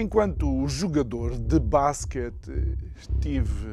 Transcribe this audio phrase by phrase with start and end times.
[0.00, 3.66] Enquanto jogador de basquete, estive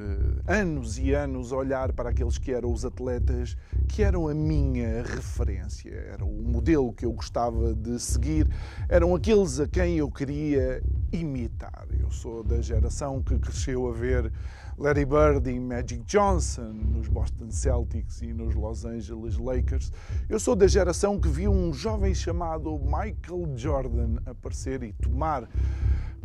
[0.47, 3.55] anos e anos a olhar para aqueles que eram os atletas
[3.87, 8.49] que eram a minha referência, era o modelo que eu gostava de seguir,
[8.89, 10.81] eram aqueles a quem eu queria
[11.13, 11.85] imitar.
[11.99, 14.33] Eu sou da geração que cresceu a ver
[14.79, 19.91] Larry Bird e Magic Johnson nos Boston Celtics e nos Los Angeles Lakers.
[20.27, 25.47] Eu sou da geração que viu um jovem chamado Michael Jordan aparecer e tomar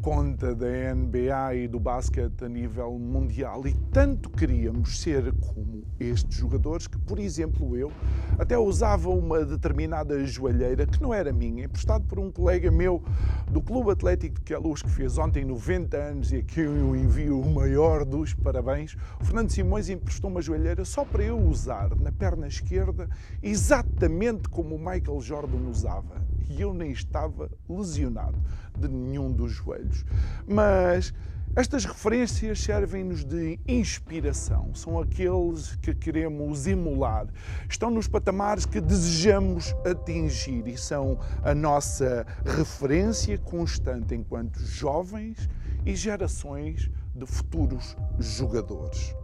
[0.00, 6.38] conta da NBA e do basquete a nível mundial e tanto queríamos ser como estes
[6.38, 7.92] jogadores que, por exemplo, eu
[8.38, 13.02] até usava uma determinada joalheira que não era minha, emprestado por um colega meu
[13.50, 17.38] do Clube Atlético de Queluz que fez ontem 90 anos e a quem eu envio
[17.38, 18.96] o maior dos parabéns.
[19.20, 23.06] O Fernando Simões emprestou uma joalheira só para eu usar na perna esquerda
[23.42, 28.38] exatamente como o Michael Jordan usava e eu nem estava lesionado
[28.76, 30.04] de nenhum dos joelhos.
[30.46, 31.14] Mas
[31.56, 37.26] estas referências servem-nos de inspiração, são aqueles que queremos emular,
[37.68, 45.48] estão nos patamares que desejamos atingir e são a nossa referência constante enquanto jovens
[45.84, 49.14] e gerações de futuros jogadores.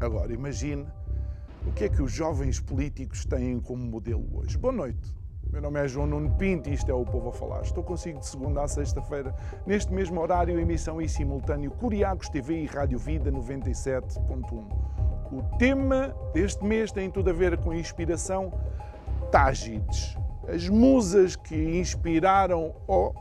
[0.00, 0.86] Agora imagine
[1.64, 4.58] o que é que os jovens políticos têm como modelo hoje.
[4.58, 5.14] Boa noite.
[5.50, 7.62] Meu nome é João Nuno Pinto e isto é o Povo a Falar.
[7.62, 12.66] Estou consigo de segunda a sexta-feira, neste mesmo horário, emissão em simultâneo Curiacos TV e
[12.66, 14.86] Rádio Vida 97.1.
[15.32, 18.52] O tema deste mês tem tudo a ver com a inspiração
[19.30, 20.16] Tágides.
[20.48, 23.14] As musas que inspiraram ou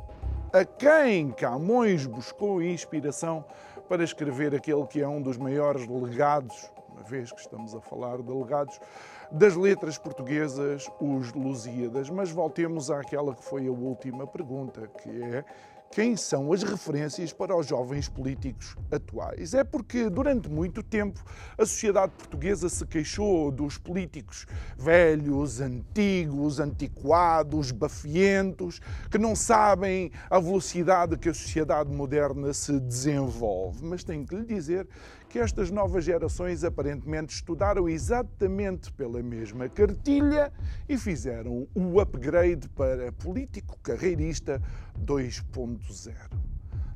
[0.51, 3.45] a quem Camões buscou inspiração
[3.87, 8.21] para escrever aquele que é um dos maiores legados, uma vez que estamos a falar
[8.21, 8.79] de legados,
[9.35, 12.09] das letras portuguesas, os Lusíadas.
[12.09, 15.43] Mas voltemos àquela que foi a última pergunta, que é
[15.91, 19.53] quem são as referências para os jovens políticos atuais.
[19.53, 21.21] É porque durante muito tempo
[21.57, 24.45] a sociedade portuguesa se queixou dos políticos
[24.77, 33.85] velhos, antigos, antiquados, bafientos, que não sabem a velocidade que a sociedade moderna se desenvolve.
[33.85, 34.87] Mas tenho que lhe dizer
[35.35, 40.49] que estas novas gerações aparentemente estudaram exatamente pela mesma cartilha
[40.87, 44.61] e fizeram o upgrade para político carreirista
[44.97, 46.15] 2.0.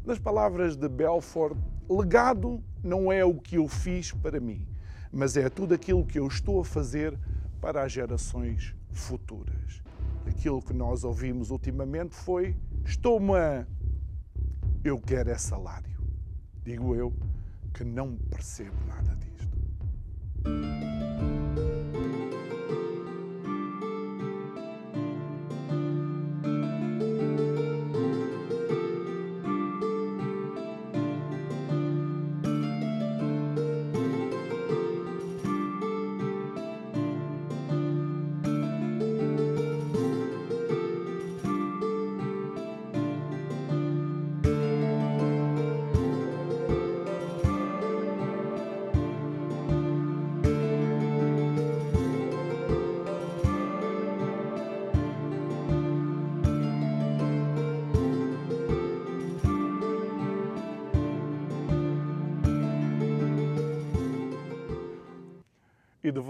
[0.05, 1.57] Nas palavras de Belfort,
[1.89, 4.65] legado não é o que eu fiz para mim,
[5.11, 7.19] mas é tudo aquilo que eu estou a fazer
[7.59, 9.83] para as gerações futuras.
[10.25, 13.67] Aquilo que nós ouvimos ultimamente foi: estou-me a.
[14.81, 15.99] Eu quero é salário.
[16.63, 17.13] Digo eu
[17.73, 20.98] que não percebo nada disto.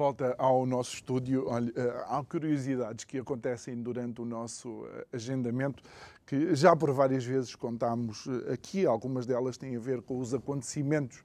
[0.09, 5.84] Volta ao nosso estúdio, olha, eh, há curiosidades que acontecem durante o nosso eh, agendamento
[6.26, 10.34] que já por várias vezes contámos eh, aqui, algumas delas têm a ver com os
[10.34, 11.23] acontecimentos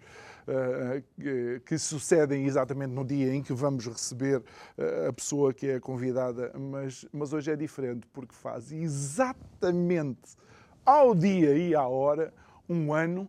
[1.65, 4.43] que sucedem exatamente no dia em que vamos receber
[5.09, 10.37] a pessoa que é convidada, mas, mas hoje é diferente porque faz exatamente
[10.85, 12.31] ao dia e à hora
[12.69, 13.27] um ano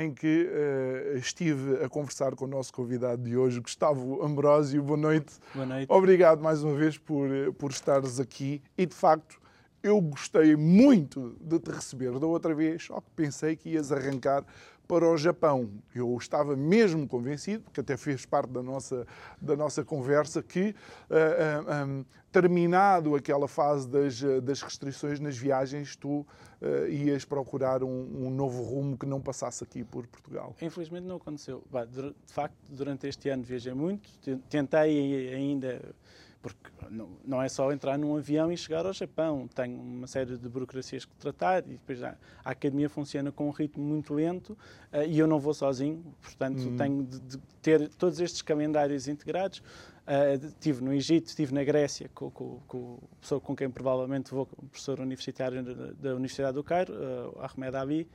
[0.00, 4.82] em que uh, estive a conversar com o nosso convidado de hoje, Gustavo Ambrósio.
[4.82, 5.34] Boa noite.
[5.54, 5.86] Boa noite.
[5.90, 9.40] Obrigado mais uma vez por, eh, por estares aqui e, de facto,
[9.82, 14.44] eu gostei muito de te receber da outra vez, só que pensei que ias arrancar
[14.86, 15.70] para o Japão.
[15.94, 19.06] Eu estava mesmo convencido, porque até fez parte da nossa,
[19.40, 20.74] da nossa conversa, que
[21.10, 26.26] uh, uh, um, terminado aquela fase das, das restrições nas viagens, tu
[26.60, 30.54] uh, ias procurar um, um, novo rumo que não passasse aqui por Portugal.
[30.60, 31.62] Infelizmente não aconteceu.
[31.90, 34.08] De facto, durante este ano viajei muito,
[34.48, 35.94] tentei ainda
[36.44, 40.36] porque não, não, é só entrar num avião e chegar ao Japão, tem uma série
[40.36, 44.50] de burocracias que tratar e depois já, a academia funciona com um ritmo muito lento
[44.92, 46.76] uh, e eu não vou sozinho, portanto uhum.
[46.76, 49.60] tenho de, de, ter todos estes calendários integrados.
[50.06, 54.30] Uh, estive no Egito, estive na Grécia com, com, com o professor com quem provavelmente
[54.30, 58.08] vou, o professor universitário da, da Universidade do Cairo, uh, Ahmed Abi.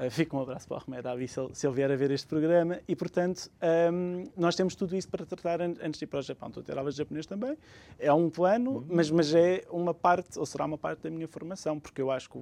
[0.00, 2.10] Uh, fica um abraço para o Ahmed Abi se ele, se ele vier a ver
[2.10, 2.80] este programa.
[2.88, 3.50] E, portanto,
[3.92, 6.50] um, nós temos tudo isso para tratar an antes de ir para o Japão.
[6.50, 7.54] Tu tiravas japonês também.
[7.98, 8.86] É um plano, uhum.
[8.88, 12.30] mas, mas é uma parte, ou será uma parte da minha formação, porque eu acho
[12.30, 12.38] que,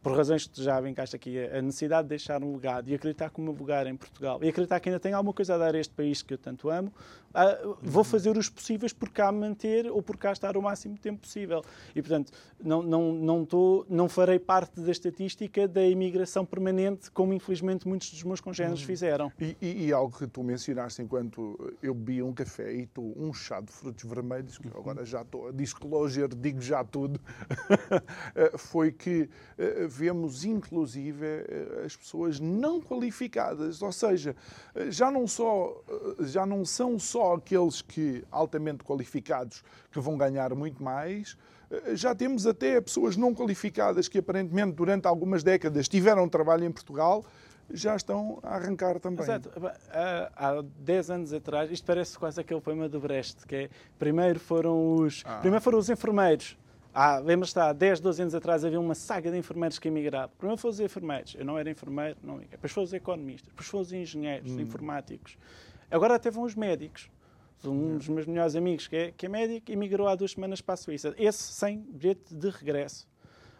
[0.00, 3.28] por razões que tu já vincaste aqui, a necessidade de deixar um legado e acreditar
[3.28, 5.74] que o meu lugar em Portugal e acreditar que ainda tenho alguma coisa a dar
[5.74, 6.92] a este país que eu tanto amo,
[7.34, 11.20] uh, vou fazer os possíveis por cá manter ou por cá estar o máximo tempo
[11.20, 11.62] possível.
[11.94, 12.32] E, portanto,
[12.62, 18.10] não, não, não, tô, não farei parte da estatística da imigração permanente, como infelizmente muitos
[18.10, 18.86] dos meus congêneres uhum.
[18.86, 19.32] fizeram.
[19.40, 23.32] E, e, e, algo que tu mencionaste enquanto eu bebi um café e tu um
[23.32, 27.20] chá de frutos vermelhos, que agora já estou a disclosure, digo já tudo,
[28.34, 29.28] eh, foi que
[29.58, 34.36] eh, vemos inclusive eh, as pessoas não qualificadas, ou seja,
[34.88, 35.82] já não, só,
[36.20, 41.36] já não são só aqueles que altamente qualificados que vão ganhar muito mais.
[41.70, 46.72] Eh, já temos até pessoas não qualificadas que aparentemente durante algumas décadas tiveram trabalho em
[46.72, 47.24] Portugal
[47.70, 49.22] já estão a arrancar também.
[49.22, 49.50] Exato.
[50.36, 54.96] Há 10 anos atrás, isto parece quase aquele poema do Brecht, que é primeiro foram
[54.96, 55.38] os, ah.
[55.38, 56.56] primeiro foram os enfermeiros.
[56.92, 60.30] Ah, Lembra-se, há 10, 12 anos atrás havia uma saga de enfermeiros que emigraram.
[60.38, 62.46] Primeiro foram os enfermeiros, eu não era enfermeiro, não ia.
[62.50, 64.54] Depois foram os economistas, depois foram os engenheiros, hum.
[64.54, 65.36] os informáticos.
[65.90, 67.10] Agora até vão os médicos.
[67.70, 70.74] Um dos meus melhores amigos, que é, que é médico, emigrou há duas semanas para
[70.74, 71.14] a Suíça.
[71.16, 73.08] Esse sem bilhete de regresso.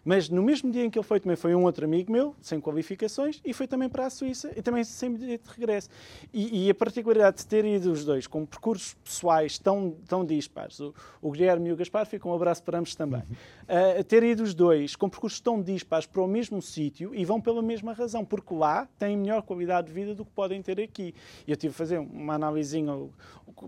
[0.05, 2.61] Mas no mesmo dia em que ele foi, também foi um outro amigo meu, sem
[2.61, 5.89] qualificações, e foi também para a Suíça, e também sem bilhete de regresso.
[6.33, 10.79] E, e a particularidade de ter ido os dois com percursos pessoais tão, tão dispares,
[10.81, 14.43] o, o Guilherme e o Gaspar, fica um abraço para ambos também, uh, ter ido
[14.43, 18.25] os dois com percursos tão dispares para o mesmo sítio e vão pela mesma razão,
[18.25, 21.15] porque lá têm melhor qualidade de vida do que podem ter aqui.
[21.47, 22.93] E eu tive a fazer uma analisinha,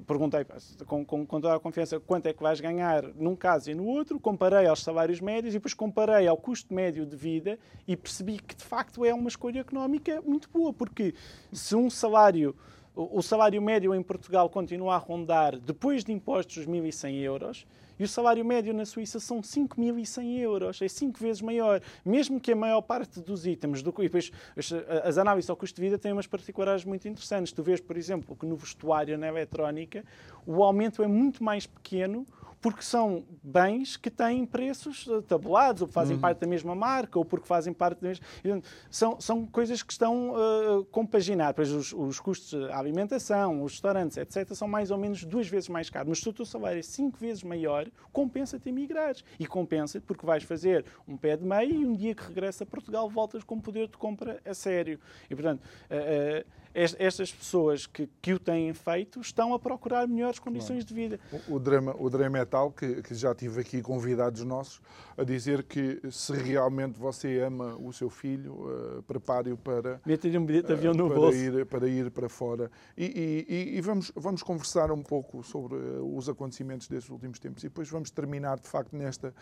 [0.06, 0.44] perguntei
[0.86, 3.86] com, com, com toda a confiança quanto é que vais ganhar num caso e no
[3.86, 8.38] outro, comparei aos salários médios e depois comparei ao custo médio de vida e percebi
[8.38, 11.14] que de facto é uma escolha económica muito boa, porque
[11.52, 12.54] se um salário,
[12.94, 17.66] o salário médio em Portugal continua a rondar, depois de impostos, os 1.100 euros,
[17.98, 21.80] e o salário médio na Suíça são 5.100 euros, é cinco vezes maior.
[22.04, 24.30] Mesmo que a maior parte dos itens, do, e depois
[25.02, 27.52] as análises ao custo de vida têm umas particularidades muito interessantes.
[27.52, 30.04] Tu vês, por exemplo, que no vestuário, na eletrónica,
[30.46, 32.26] o aumento é muito mais pequeno
[32.66, 36.20] porque são bens que têm preços eh, tabulados, ou fazem uhum.
[36.20, 38.24] parte da mesma marca, ou porque fazem parte da mesma.
[38.90, 41.54] São, são coisas que estão uh, compaginadas.
[41.54, 45.68] Pois os, os custos de alimentação, os restaurantes, etc., são mais ou menos duas vezes
[45.68, 46.08] mais caros.
[46.08, 49.22] Mas se o teu salário é cinco vezes maior, compensa-te emigrares.
[49.38, 52.66] E compensa-te porque vais fazer um pé de meia e um dia que regressa a
[52.66, 54.98] Portugal voltas com poder de compra a sério.
[55.30, 55.62] E, portanto.
[55.88, 60.86] Uh, uh, estas pessoas que, que o têm feito estão a procurar melhores condições claro.
[60.86, 61.20] de vida.
[61.48, 64.80] O, o, drama, o drama é tal que, que já tive aqui convidados nossos
[65.16, 70.00] a dizer que se realmente você ama o seu filho, uh, prepare-o para.
[70.38, 71.38] Um bilhete de avião uh, no para bolso.
[71.38, 72.70] Ir, para ir para fora.
[72.96, 77.64] E, e, e, vamos, vamos conversar um pouco sobre uh, os acontecimentos destes últimos tempos
[77.64, 79.34] e depois vamos terminar, de facto, nesta,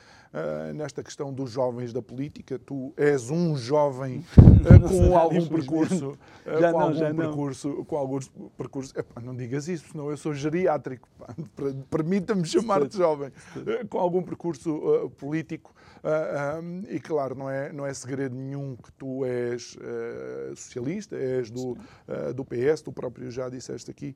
[0.75, 2.59] nesta questão dos jovens da política.
[2.59, 4.25] Tu és um jovem
[4.89, 6.17] com algum percurso.
[6.47, 8.95] já com não, algum já não percurso, com alguns percursos.
[8.95, 11.09] Epá, não digas isso, senão eu sou geriátrico.
[11.91, 13.31] Permita-me chamar-te jovem.
[13.67, 15.75] Eh, com algum percurso uh, político.
[16.03, 20.57] Uh, eh, um, e claro, não é, não é segredo nenhum que tu és uh,
[20.57, 21.77] socialista, és do,
[22.35, 24.15] do PS, tu próprio já disseste aqui.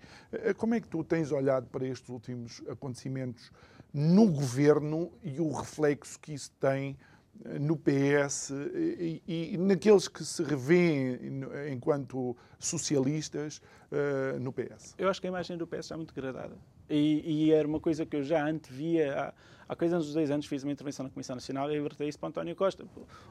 [0.56, 3.50] como é que tu tens olhado para estes últimos acontecimentos
[3.92, 6.96] no governo e o reflexo que isso tem?
[7.60, 11.18] No PS e, e, naqueles que se revêem
[11.72, 13.60] enquanto socialistas
[13.92, 14.94] uh, no PS?
[14.98, 16.56] Eu acho que a imagem do PS está muito degradada.
[16.90, 19.14] E, e, era uma coisa que eu já antevia.
[19.14, 19.32] Há,
[19.68, 22.30] há coisa uns dois anos fiz uma intervenção na Comissão Nacional e alertei isso para
[22.30, 22.84] António Costa.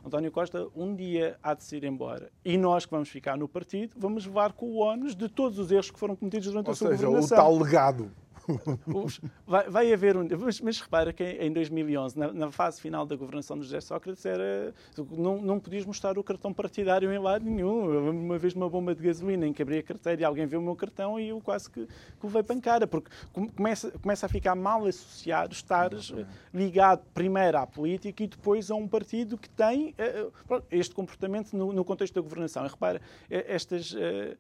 [0.06, 2.32] António Costa um dia há de se ir embora.
[2.46, 5.72] E nós que vamos ficar no partido vamos levar com o ónus de todos os
[5.72, 7.38] erros que foram cometidos durante Ou a sua seja, governação.
[7.38, 8.12] o tal legado
[9.46, 10.28] vai, vai, haver um.
[10.40, 14.26] Mas, mas, repara que em 2011, na, na, fase final da governação de José Sócrates,
[14.26, 14.74] era,
[15.12, 18.10] não, não podias mostrar o cartão partidário em lado nenhum.
[18.10, 20.64] Uma vez uma bomba de gasolina em que abria a carteira e alguém viu o
[20.64, 23.10] meu cartão e eu quase que, que levei pancada, porque
[23.56, 26.14] começa, começa a ficar mal associado estares
[26.54, 31.74] ligado primeiro à política e depois a um partido que tem uh, este comportamento no,
[31.74, 32.66] no, contexto da governação.
[32.66, 33.92] E repara, estas.
[33.94, 34.38] Uh, eh,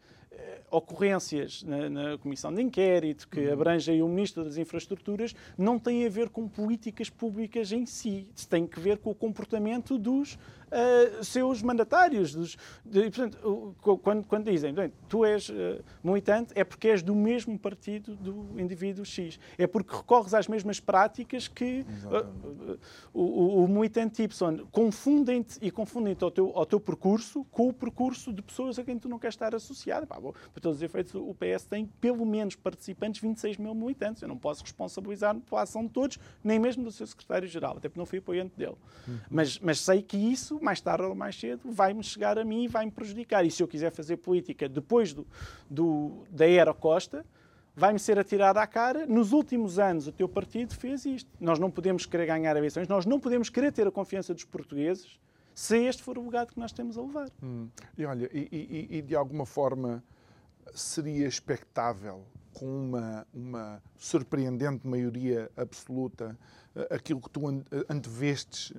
[0.70, 3.53] ocorrências na, na, Comissão de Inquérito, que uhum.
[3.53, 8.27] abrange o Ministro das Infraestruturas, não tem a ver com políticas públicas em si.
[8.50, 12.33] Tem que ver com o comportamento dos uh, seus mandatários.
[12.33, 14.74] Dos, de, portanto, quando, quando, dizem,
[15.07, 19.39] tu és uh, militante, é porque és do mesmo partido do indivíduo X.
[19.57, 22.77] É porque recorres às mesmas práticas que uh,
[23.13, 24.65] o, o, militante Y.
[24.71, 28.97] Confundem-te e confundem-te ao teu, ao teu percurso com o percurso de pessoas a quem
[28.97, 30.05] tu não queres estar associado.
[30.05, 34.21] Pá, bom, para todos os efeitos, o PS tem pelo menos participantes 26 mil militantes.
[34.21, 38.00] Eu não posso responsabilizar-me pela ação de todos, nem mesmo do seu secretário-geral, até porque
[38.00, 38.75] não fui apoiante dele.
[39.07, 39.19] Uhum.
[39.29, 42.67] Mas, mas sei que isso mais tarde ou mais cedo, vai-me chegar a mim e
[42.67, 43.45] vai-me prejudicar.
[43.45, 45.25] E se eu quiser fazer política depois do,
[45.69, 47.25] do, da era Costa,
[47.75, 49.05] vai-me ser atirada à cara.
[49.05, 51.29] Nos últimos anos, o teu partido fez isto.
[51.39, 55.19] Nós não podemos querer ganhar eleições, nós não podemos querer ter a confiança dos portugueses
[55.53, 57.29] se este for o legado que nós temos a levar.
[57.41, 57.67] Hum.
[57.97, 60.03] E olha, e, e, e de alguma forma
[60.73, 62.23] seria expectável,
[62.57, 66.35] com uma, uma surpreendente maioria absoluta,
[66.89, 67.41] aquilo que tu
[67.87, 68.73] antevestes,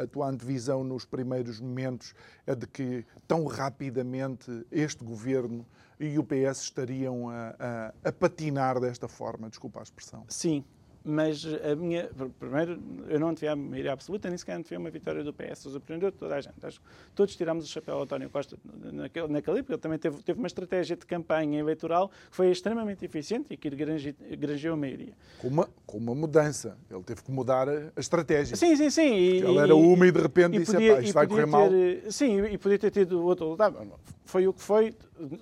[0.00, 2.14] a tua antevisão nos primeiros momentos,
[2.46, 5.66] é de que tão rapidamente este governo
[5.98, 10.24] e o PS estariam a, a, a patinar desta forma, desculpa a expressão.
[10.28, 10.64] Sim,
[11.08, 12.10] mas a minha.
[12.38, 15.60] Primeiro, eu não tive a maioria absoluta, nem sequer tive uma vitória do PS.
[15.60, 16.54] Surpreendeu toda a gente.
[16.62, 16.80] Acho,
[17.14, 18.58] todos tirámos o chapéu ao António Costa
[18.92, 19.72] naquele, naquela época.
[19.72, 23.70] Ele também teve, teve uma estratégia de campanha eleitoral que foi extremamente eficiente e que
[23.70, 25.14] granjeou a maioria.
[25.40, 26.76] Com uma, com uma mudança.
[26.90, 28.54] Ele teve que mudar a estratégia.
[28.54, 29.14] Sim, sim, sim.
[29.14, 31.70] E, ele era uma e de repente e disse: podia, isto vai correr ter, mal.
[32.10, 33.78] Sim, e podia ter tido outro lado.
[34.26, 34.94] Foi o que foi.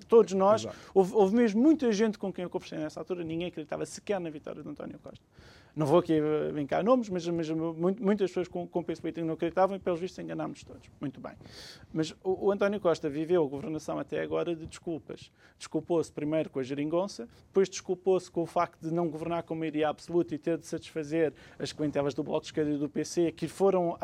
[0.09, 0.65] Todos nós.
[0.95, 3.25] Houve, houve, mesmo muita gente com quem eu conversei nessa altura.
[3.25, 5.25] Ninguém acreditava sequer na vitória de António Costa
[5.77, 6.15] não vou aqui
[6.55, 10.19] brincar nomes, mas, mas muitas pessoas com, com peso político não acreditavam e, pelos vistos,
[10.19, 10.89] enganámos todos.
[10.99, 11.33] Muito bem.
[11.93, 15.31] Mas o, o, António Costa viveu a governação até agora de desculpas.
[15.59, 19.91] Desculpou-se primeiro com a geringonça, depois desculpou-se com o facto de não governar com maioria
[19.91, 23.47] absoluta e ter de satisfazer as clientelas do Bloco de Esquerda e do PC, que
[23.47, 23.99] foram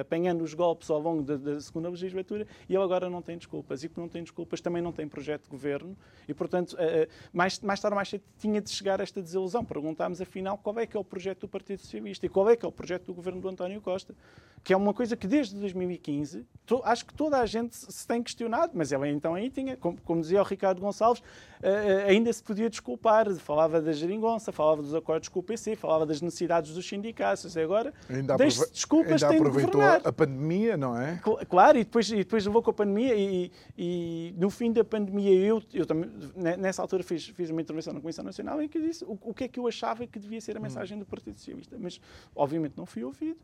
[0.00, 3.82] apanhando os golpes ao longo da, da segunda legislatura, e ele agora não tem desculpas.
[3.82, 5.96] E porque não tem desculpas, também não tem projeto de governo,
[6.28, 9.64] e, portanto, eh, eh, mais, mais tarde ou mais cedo tinha de chegar esta desilusão.
[9.64, 12.56] Perguntar perguntarmos afinal qual é que é o projeto do Partido Socialista e qual é
[12.56, 14.14] que é o projeto do governo do António Costa,
[14.62, 18.22] que é uma coisa que desde 2015 to, acho que toda a gente se tem
[18.22, 22.42] questionado, mas ele então aí tinha, como, como dizia o Ricardo Gonçalves, uh, ainda se
[22.42, 26.88] podia desculpar, falava da geringonça, falava dos acordos com o PC, falava das necessidades dos
[26.88, 31.20] sindicatos, e agora ainda deixe desculpas, ainda tem aproveitou de a pandemia, não é?
[31.48, 35.34] Claro, e depois, e depois levou com a pandemia e, e no fim da pandemia
[35.34, 36.10] eu, eu também,
[36.58, 39.44] nessa altura fiz, fiz uma intervenção na Comissão Nacional em que disse o, o que
[39.44, 42.00] é que eu achava achava que devia ser a mensagem do Partido Socialista, mas
[42.34, 43.38] obviamente não fui ouvido.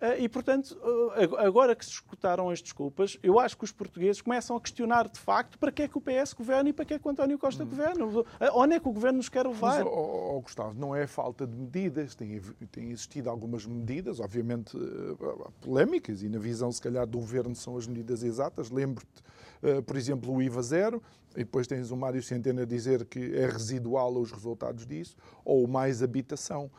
[0.00, 4.20] Ah, e, portanto, ah, agora que se escutaram as desculpas, eu acho que os portugueses
[4.20, 6.94] começam a questionar, de facto, para que é que o PS governa e para que
[6.94, 7.68] é que o António Costa hum.
[7.68, 8.04] governa.
[8.38, 9.78] Ah, onde é que o governo nos quer levar?
[9.78, 12.14] Mas, oh, oh, Gustavo, não é falta de medidas.
[12.14, 14.76] Tem, tem existido algumas medidas, obviamente
[15.60, 18.70] polémicas, e na visão, se calhar, do governo são as medidas exatas.
[18.70, 19.22] Lembro-te,
[19.86, 21.02] por exemplo, o IVA zero,
[21.34, 25.66] e depois tens o Mário Centeno a dizer que é residual os resultados disso, ou
[25.66, 26.70] mais habitação.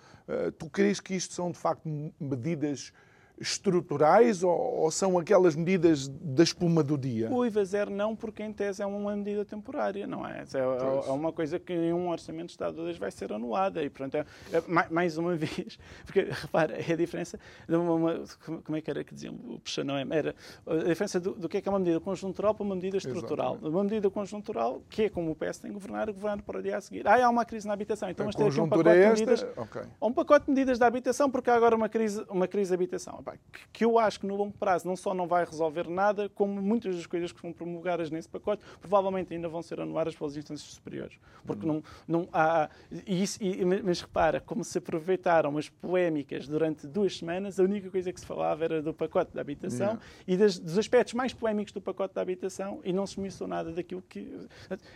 [0.57, 1.87] Tu crees que isto são, de facto,
[2.19, 2.93] medidas
[3.39, 7.29] estruturais ou, ou, são aquelas medidas da espuma do dia?
[7.31, 10.43] O IVA zero não, porque em tese é uma medida temporária, não é?
[10.53, 13.83] É, é, é uma coisa que em um orçamento de Estado hoje vai ser anulada
[13.83, 14.25] e, portanto, é,
[14.57, 18.23] é, mais uma vez, porque, repara, é a diferença de uma, uma
[18.63, 21.61] como é que era que diziam o Peixanão, era a diferença do, do, que é
[21.61, 23.53] que é uma medida conjuntural para uma medida estrutural.
[23.53, 23.75] Exatamente.
[23.75, 26.77] Uma medida conjuntural, que é como o PS tem que governar, governar para o dia
[26.77, 27.05] a seguir.
[27.07, 29.45] Ah, há uma crise na habitação, então vamos ter aqui um pacote é de medidas,
[29.57, 29.81] okay.
[30.01, 33.24] um pacote de medidas da habitação, porque há agora uma crise, uma crise de habitação
[33.71, 36.95] que eu acho que no longo prazo não só não vai resolver nada, como muitas
[36.95, 41.17] das coisas que são promulgadas nesse pacote provavelmente ainda vão ser anuladas pelas instâncias superiores.
[41.45, 42.69] Porque não, não há.
[43.05, 47.89] E isso, e, mas repara, como se aproveitaram as polémicas durante duas semanas, a única
[47.89, 51.73] coisa que se falava era do pacote da habitação e das, dos aspectos mais polémicos
[51.73, 54.47] do pacote da habitação e não se mencionou nada daquilo que.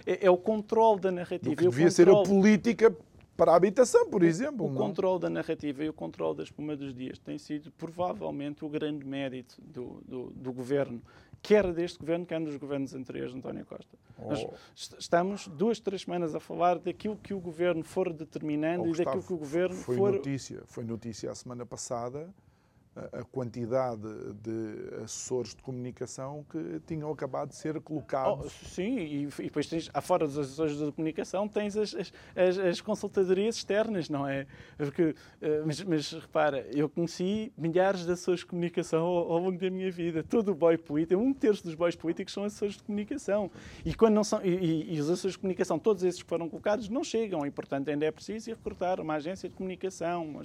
[0.06, 1.50] É, é o controle da narrativa.
[1.50, 2.96] Do que devia ser a política
[3.40, 4.66] para a habitação, por exemplo.
[4.66, 8.66] O, o controle da narrativa e o controle da espuma dos dias tem sido provavelmente
[8.66, 11.02] o grande mérito do, do, do governo
[11.42, 13.98] quer deste governo, quer nos governos anteriores de António Costa.
[14.18, 14.28] Oh.
[14.28, 14.46] Nós
[15.00, 19.24] estamos duas, três semanas a falar daquilo que o governo for determinando oh, e daquilo
[19.24, 20.12] que o governo foi for.
[20.12, 22.30] Notícia, foi notícia a semana passada
[23.14, 24.02] a quantidade
[24.42, 28.46] de assessores de comunicação que tinham acabado de ser colocados.
[28.46, 32.82] Oh, sim, e, e, depois tens, fora dos assessores de comunicação, tens as, as, as
[32.82, 34.46] consultadorias externas, não é?
[34.78, 39.58] Porque, eh, mas, mas, repara, eu conheci milhares de assessores de comunicação ao, ao, longo
[39.58, 40.24] da minha vida.
[40.24, 43.52] Todo o boy político, um terço dos boys políticos são assessores de comunicação.
[43.86, 46.90] E, quando não são, e, e, os assessores de comunicação, todos esses que foram colocados,
[46.90, 47.46] não chegam.
[47.46, 50.42] E, portanto, ainda é preciso recrutar uma agência de comunicação,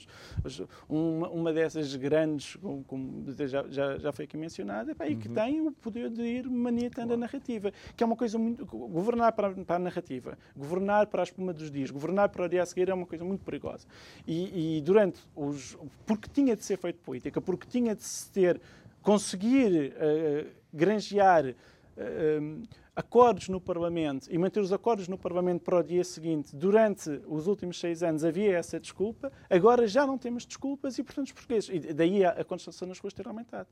[0.89, 5.19] uma, uma dessas grandes como, como já, já, já, foi aqui mencionado, e, uhum.
[5.19, 7.15] que tem o poder de ir maniatando claro.
[7.15, 8.65] a narrativa, que é uma coisa muito.
[8.67, 12.63] Governar para, para, a narrativa, governar para a espuma dos dias, governar para o dia
[12.63, 13.87] a seguir é uma coisa muito perigosa.
[14.27, 15.77] E, e durante os.
[16.07, 18.61] Porque tinha de ser feito política, porque tinha de se ter.
[19.03, 21.55] conseguir uh, granjear.
[21.97, 22.63] Uh,
[22.97, 27.47] acordos no Parlamento e manter os acordos no Parlamento para o dia seguinte, durante os
[27.47, 31.71] últimos seis anos havia essa desculpa, agora já não temos desculpas e, portanto, os portugueses.
[31.71, 33.69] E daí a contestação nas ruas ter aumentado.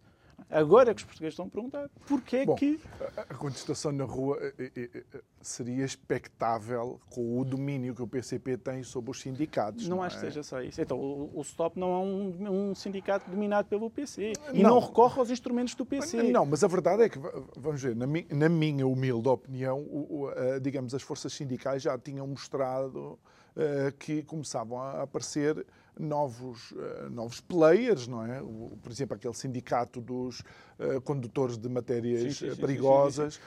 [0.52, 2.78] Agora é que os portugueses estão a perguntar porquê é Bom, que.
[3.16, 8.58] A contestação na rua eh, eh, eh, seria expectável com o domínio que o PCP
[8.58, 9.88] tem sobre os sindicatos.
[9.88, 10.20] Não, não acho é?
[10.20, 10.78] que seja só isso.
[10.80, 14.74] Então, o, o STOP não é um, um, sindicato dominado pelo PC e não.
[14.74, 14.78] não.
[14.78, 16.22] recorre aos instrumentos do PC.
[16.24, 17.18] Não, mas a verdade é que,
[17.56, 21.98] vamos ver, na, mi, na minha humilde opinião, o, o, digamos, as forças sindicais já
[21.98, 23.18] tinham mostrado
[23.56, 25.64] uh, que começavam a aparecer
[25.98, 28.40] novos, uh, novos players, não é?
[28.40, 33.40] O, por exemplo, aquele sindicato dos uh, condutores de matérias sim, sim, perigosas, sim,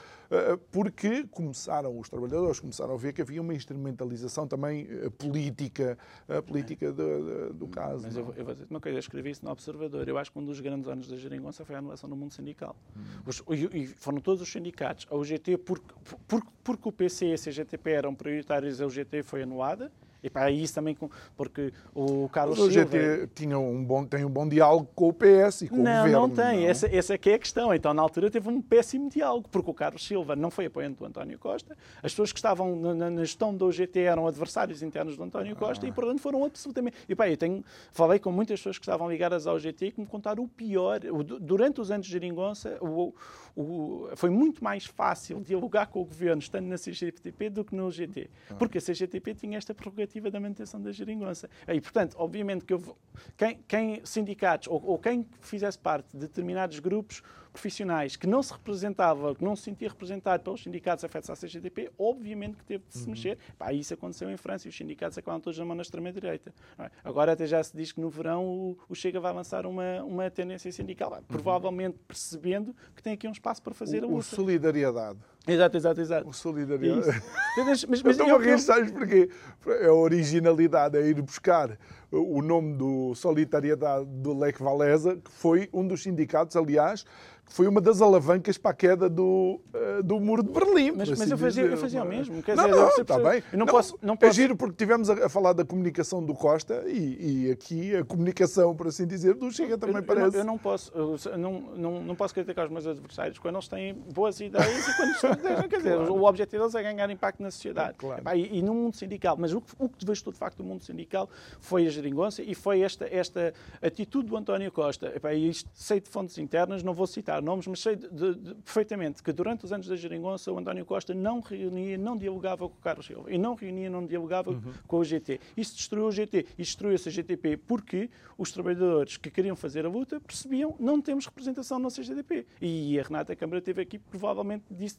[0.53, 4.87] uh, porque começaram, os trabalhadores começaram a ver que havia uma instrumentalização também
[5.17, 5.97] política,
[6.45, 8.03] política do, do caso.
[8.03, 10.07] Mas eu, eu, vou dizer uma coisa, eu escrevi isso no Observador.
[10.07, 12.75] Eu acho que um dos grandes anos da geringonça foi a anulação do mundo sindical.
[12.95, 13.01] Hum.
[13.25, 15.07] Os, e, e, foram todos os sindicatos.
[15.09, 15.93] A UGT, porque,
[16.27, 19.91] porque, porque o PC e a CGTP eram prioritários, a UGT foi anulada.
[20.25, 20.98] E para isso também,
[21.38, 22.89] porque o Carlos o Silva...
[22.89, 25.98] GT tinha um bom, tem um bom diálogo com o PS e com não, o
[25.98, 26.12] governo.
[26.12, 26.62] Não, tem.
[26.62, 26.67] Não.
[26.67, 27.72] Essa, essa é que é a questão.
[27.72, 31.05] Então, na altura, teve um péssimo diálogo, porque o Carlos Silva não foi apoiante do
[31.05, 35.22] António Costa, as pessoas que estavam na, na gestão do GT eram adversários internos do
[35.22, 35.89] António Costa ah.
[35.89, 36.98] e, portanto, foram absolutamente...
[37.08, 40.08] E, pá, eu tenho, falei com muitas pessoas que estavam ligadas ao GT que me
[40.08, 41.01] contaram o pior.
[41.39, 43.13] Durante os anos de geringonça, o,
[43.55, 47.92] o, foi muito mais fácil dialogar com o governo estando na CGTP do que no
[47.92, 48.55] GT, ah.
[48.55, 51.49] porque a CGTP tinha esta prerrogativa da manutenção da geringonça.
[51.67, 52.91] E, portanto, obviamente que houve,
[53.37, 57.21] quem, quem sindicatos ou, ou quem fizesse parte de determinados grupos
[57.55, 61.89] profissionais que não se representava, que não se sentia representado pelos sindicatos afetos à CGTP,
[61.97, 63.11] obviamente que teve de se uhum.
[63.11, 63.37] mexer.
[63.57, 66.53] Pá, isso aconteceu em França e os sindicatos acabaram todos na mão na extrema-direita.
[66.77, 66.91] É?
[67.03, 70.29] Agora até já se diz que no verão o, o Chega vai lançar uma, uma
[70.29, 71.23] tendência sindical, uhum.
[71.23, 74.19] provavelmente percebendo que tem aqui um espaço para fazer o, a luta.
[74.19, 75.19] O solidariedade.
[75.48, 76.27] Exato, exato, exato.
[76.27, 77.22] O solidariedade.
[77.58, 79.29] mas, mas, mas, eu estou a rir, sabes porquê?
[79.68, 81.77] É a originalidade, é ir buscar
[82.12, 87.05] o nome do Solidariedade do Lech Walesa, que foi um dos sindicatos, aliás,
[87.48, 90.92] foi uma das alavancas para a queda do, uh, do muro de Berlim.
[90.92, 92.42] Mas, mas assim eu, fazia, eu fazia o mesmo.
[92.42, 93.44] Quer não, dizer, não, está bem.
[93.51, 94.29] Eu não, não, posso, não é posso...
[94.29, 98.03] É giro porque tivemos a, a falar da comunicação do Costa e, e, aqui a
[98.03, 100.38] comunicação, por assim dizer, do Chega também eu, parece.
[100.38, 100.92] Eu, não, posso,
[101.38, 105.12] não, não, não posso criticar os meus adversários quando eles têm boas ideias e quando
[105.12, 106.14] estão, quer dizer, claro.
[106.14, 107.98] o objetivo deles é ganhar impacto na sociedade.
[107.98, 108.22] Claro.
[108.36, 109.38] E, e, no mundo sindical.
[109.38, 111.29] Mas o, o que vejo de facto do mundo sindical
[111.60, 115.14] foi a geringonça e foi esta, esta atitude do António Costa.
[115.31, 119.21] E isto sei de fontes internas, não vou citar nomes, mas sei de, de, perfeitamente
[119.21, 122.81] que durante os anos da geringonça o António Costa não reunia, não dialogava com o
[122.81, 124.74] Carlos Silva e não reunia, não dialogava uhum.
[124.87, 125.39] com o GT.
[125.55, 129.89] Isso destruiu o GT e destruiu-se a GTP porque os trabalhadores que queriam fazer a
[129.89, 132.45] luta percebiam não temos representação na CGTP.
[132.61, 134.98] E a Renata Câmara teve aqui provavelmente disse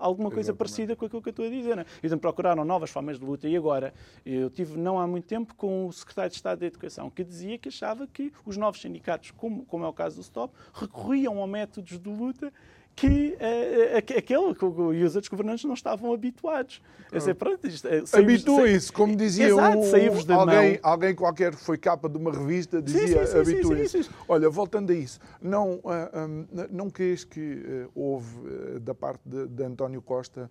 [0.00, 0.58] alguma coisa Exatamente.
[0.58, 1.76] parecida com aquilo que eu estou a dizer.
[1.76, 1.84] Né?
[2.02, 3.46] Então procuraram novas formas de luta.
[3.46, 3.92] E agora,
[4.24, 7.58] eu tive não há muito tempo com o secretário de Estado da Educação, que dizia
[7.58, 11.46] que achava que os novos sindicatos, como, como é o caso do STOP, recorriam a
[11.70, 12.52] métodos de luta
[12.96, 16.82] que uh, aquele que e os outros governantes não estavam habituados.
[17.18, 22.18] Sei, pronto, uh, Habituem-se, como dizia Exato, um, alguém, alguém qualquer que foi capa de
[22.18, 24.08] uma revista, dizia habituem-se.
[24.28, 25.80] Olha, voltando a isso, não, uh,
[26.14, 30.50] um, não crees que houve da parte de, de António Costa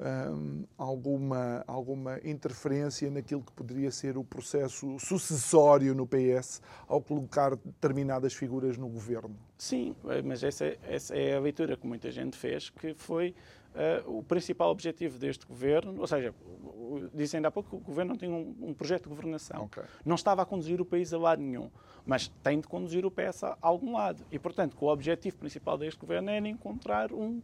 [0.00, 7.56] um, alguma, alguma interferência naquilo que poderia ser o processo sucessório no PS ao colocar
[7.56, 9.36] determinadas figuras no governo.
[9.56, 13.34] Sim, mas essa, essa é a leitura que muita gente fez, que foi
[13.78, 16.34] uh, o principal objetivo deste governo, ou seja,
[17.14, 19.64] disse ainda há pouco que o governo não tem um, um projeto de governação.
[19.64, 19.84] Okay.
[20.04, 21.70] Não estava a conduzir o país a lado nenhum,
[22.04, 24.24] mas tem de conduzir o PS a algum lado.
[24.30, 27.40] E, portanto, o objetivo principal deste governo é encontrar um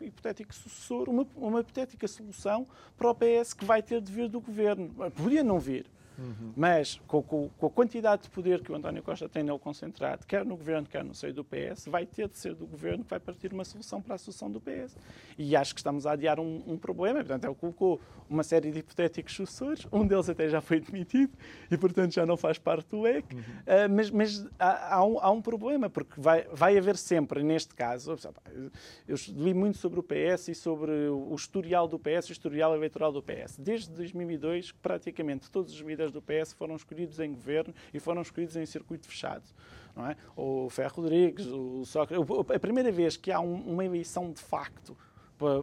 [0.00, 4.40] hipotético sucessor, uma, uma hipotética solução para o PS que vai ter de vir do
[4.40, 4.94] governo.
[5.10, 5.86] Podia não vir,
[6.18, 6.52] Uhum.
[6.56, 10.26] Mas, com, com, com, a quantidade de poder que o António Costa tem nele concentrado,
[10.26, 13.10] quer no governo, quer no seio do PS, vai ter de ser do governo que
[13.10, 14.96] vai partir uma solução para a solução do PS.
[15.38, 17.18] E acho que estamos a adiar um, um problema.
[17.18, 21.32] Portanto, ele colocou uma série de hipotéticos sucessores, um deles até já foi demitido
[21.70, 23.24] e, portanto, já não faz parte do EC.
[23.32, 23.40] Uhum.
[23.40, 27.74] Uh, mas, mas há, há, um, há, um, problema, porque vai, vai haver sempre, neste
[27.74, 28.16] caso,
[29.06, 33.12] eu li muito sobre o PS e sobre o historial do PS, o historial eleitoral
[33.12, 33.56] do PS.
[33.58, 38.56] Desde 2002, praticamente todos os líderes do PS foram escolhidos em governo e foram escolhidos
[38.56, 39.44] em circuito fechado.
[39.94, 40.16] Não é?
[40.36, 42.26] O Ferro Rodrigues, o Sócrates.
[42.54, 44.96] A primeira vez que há um, uma eleição de facto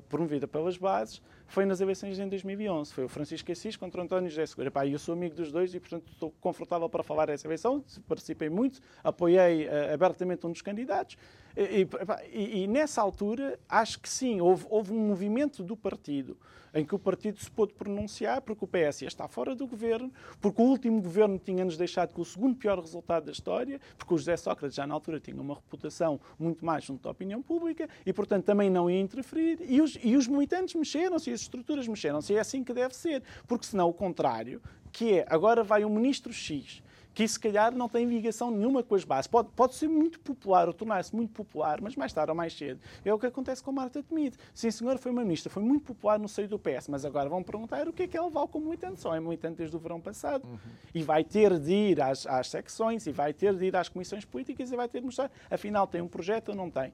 [0.08, 2.94] promovida pelas bases foi nas eleições em 2011.
[2.94, 4.72] Foi o Francisco Assis contra o António José Segura.
[4.72, 7.84] Pá, eu sou amigo dos dois e, portanto, estou confortável para falar dessa eleição.
[8.08, 11.18] Participei muito, apoiei uh, abertamente um dos candidatos.
[11.56, 11.88] E,
[12.32, 16.38] e, e, nessa altura, acho que sim, houve, houve, um movimento do partido
[16.74, 20.60] em que o partido se pôde pronunciar, porque o PS está fora do governo, porque
[20.60, 24.36] o último governo tinha-nos deixado com o segundo pior resultado da história, porque o José
[24.36, 28.46] Sócrates já na altura tinha uma reputação muito mais junto à opinião pública e, portanto,
[28.46, 29.60] também não ia interferir.
[29.62, 32.34] E os, e os militantes mexeram-se as estruturas mexeram-se.
[32.34, 35.90] E é assim que deve ser, porque senão o contrário, que é agora vai o
[35.90, 39.28] ministro X que se calhar não tem ligação nenhuma com as bases.
[39.28, 42.80] Pode, pode ser muito popular ou tornar-se muito popular, mas mais tarde ou mais cedo.
[43.06, 44.38] É o que acontece com Marta Temido.
[44.54, 47.44] Sim, senhor, foi uma ministra, foi muito popular no seio do PS, mas agora vão
[47.44, 49.00] perguntar o que é que ela vale como militante.
[49.00, 50.48] Só é militante desde o verão passado.
[50.48, 50.58] Uhum.
[50.94, 54.26] E vai ter de ir às, às secções, e vai ter de ir às comissões
[54.26, 56.94] políticas, e vai ter de mostrar, afinal, tem um projeto ou não tem.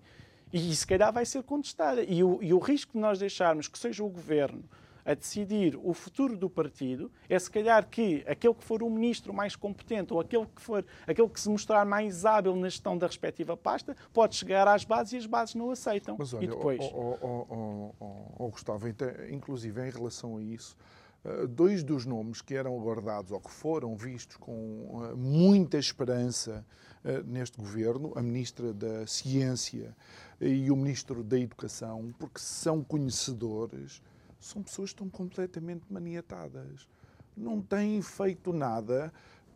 [0.51, 2.03] E se calhar vai ser contestada.
[2.03, 4.63] E o, e o risco de nós deixarmos que seja o governo
[5.05, 9.33] a decidir o futuro do partido, é se calhar que aquele que for o ministro
[9.33, 13.07] mais competente ou aquele que for aquele que se mostrar mais hábil na gestão da
[13.07, 16.15] respectiva pasta pode chegar às bases e as bases não aceitam.
[16.19, 16.79] Mas olha, e depois...
[16.93, 18.87] oh, oh, oh, Gustavo,
[19.31, 20.77] inclusive em relação a isso,
[21.23, 26.65] eh, dois dos nomes que eram aguardados ou que foram vistos com eh, muita esperança
[27.03, 29.95] eh, neste governo, a Ministra da Ciência
[30.41, 34.01] e o Ministro da Educação, porque são conhecedores
[34.39, 36.87] são pessoas que estão completamente maniatadas.
[37.35, 39.11] Não têm feito nada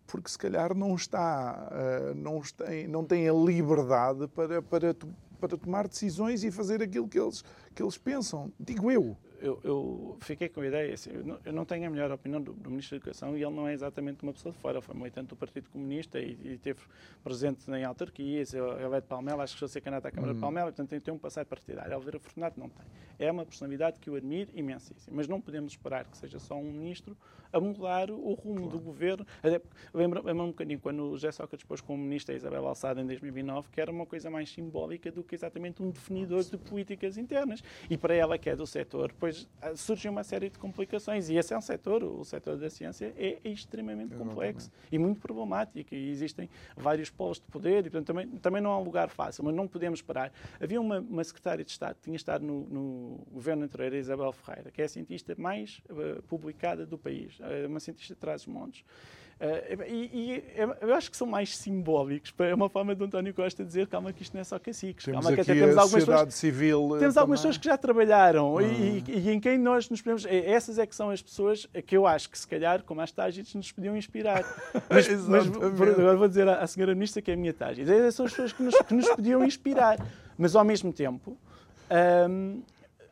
[0.05, 4.95] porque se calhar não está, uh, não, tem, não têm a liberdade para, para,
[5.39, 7.43] para tomar decisões e fazer aquilo que eles,
[7.73, 8.51] que eles pensam.
[8.59, 11.89] Digo eu eu, eu, fiquei com a ideia, assim, eu, não, eu, não, tenho a
[11.89, 14.57] melhor opinião do, do, Ministro da Educação e ele não é exatamente uma pessoa de
[14.57, 16.79] fora, foi militante do Partido Comunista e, e teve
[17.21, 20.37] presente em autarquias, ele é de Palmela, acho que a ser candidato à Câmara uhum.
[20.37, 21.93] de Palmela, portanto tem, tem um passado partidário.
[21.93, 22.85] Alveira Fortunato não tem.
[23.19, 26.71] É uma personalidade que eu admiro imensíssimo, mas não podemos esperar que seja só um
[26.71, 27.17] ministro
[27.53, 28.69] a mudar o rumo claro.
[28.71, 29.27] do governo.
[29.93, 33.05] Lembro-me lembro um bocadinho quando o José Sócrates pôs como ministro a Isabel Alçada em
[33.05, 37.61] 2009, que era uma coisa mais simbólica do que exatamente um definidor de políticas internas.
[37.89, 41.29] E para ela, que é do setor, depois ah, surge uma série de complicações.
[41.29, 45.93] E esse é um setor, o setor da ciência, é extremamente complexo e muito problemático.
[45.93, 49.43] E existem vários polos de poder, e portanto também, também não há um lugar fácil,
[49.43, 50.31] mas não podemos parar.
[50.61, 54.71] Havia uma, uma secretária de Estado que tinha estado no, no governo anterior, Isabel Ferreira,
[54.71, 58.83] que é a cientista mais uh, publicada do país, uh, uma cientista de trás-montes.
[59.39, 60.43] Uh, e, e,
[60.81, 62.33] eu acho que são mais simbólicos.
[62.39, 65.05] É uma forma de António Costa dizer calma que isto não é só caciques.
[65.05, 68.61] Temos calma que até temos algumas pessoas, civil eh, temos algumas pessoas que já trabalharam
[68.61, 70.25] e, e, em quem nós nos podemos.
[70.25, 73.11] É, essas é que são as pessoas que eu acho que se calhar, como as
[73.11, 74.43] Tágites, nos podiam inspirar.
[74.89, 77.91] Mas, mas agora vou dizer à, à senhora ministra que é a minha Tágite.
[77.91, 79.97] Essas são as pessoas que nos, que nos podiam inspirar.
[80.37, 81.37] Mas ao mesmo tempo.
[82.29, 82.61] Um,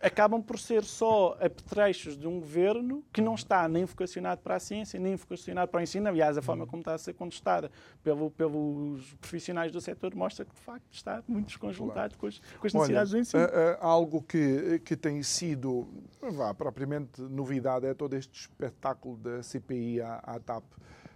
[0.01, 4.59] acabam por ser só apetrechos de um governo que não está nem vocacionado para a
[4.59, 6.07] ciência, nem vocacionado para o ensino.
[6.07, 7.71] Aliás, a forma como está a ser contestada
[8.03, 12.19] pelo, pelos profissionais do setor mostra que, de facto, está muito desconjuntado claro.
[12.19, 13.43] com, as, com as necessidades Olha, do ensino.
[13.43, 15.87] Uh, uh, algo que, que tem sido,
[16.19, 20.63] vá, propriamente novidade é todo este espetáculo da CPI à, à TAP.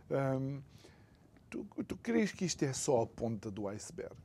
[0.09, 0.61] Um,
[1.49, 4.15] tu, tu crees que isto é só a ponta do iceberg?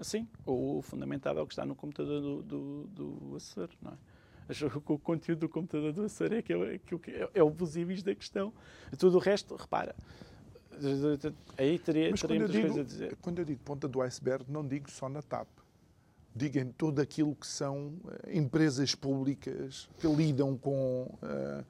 [0.00, 3.96] Sim, o fundamental é o que está no computador do, do, do assessor, não é?
[4.86, 8.14] O conteúdo do computador do assessor é, que é, que é, é o visíveis da
[8.14, 8.52] questão.
[8.98, 9.94] Tudo o resto, repara,
[11.56, 13.16] aí teria, Mas teria muitas digo, coisas a dizer.
[13.20, 15.48] Quando eu digo ponta do iceberg, não digo só na TAP.
[16.34, 21.64] Digo em tudo aquilo que são uh, empresas públicas que lidam com, uh,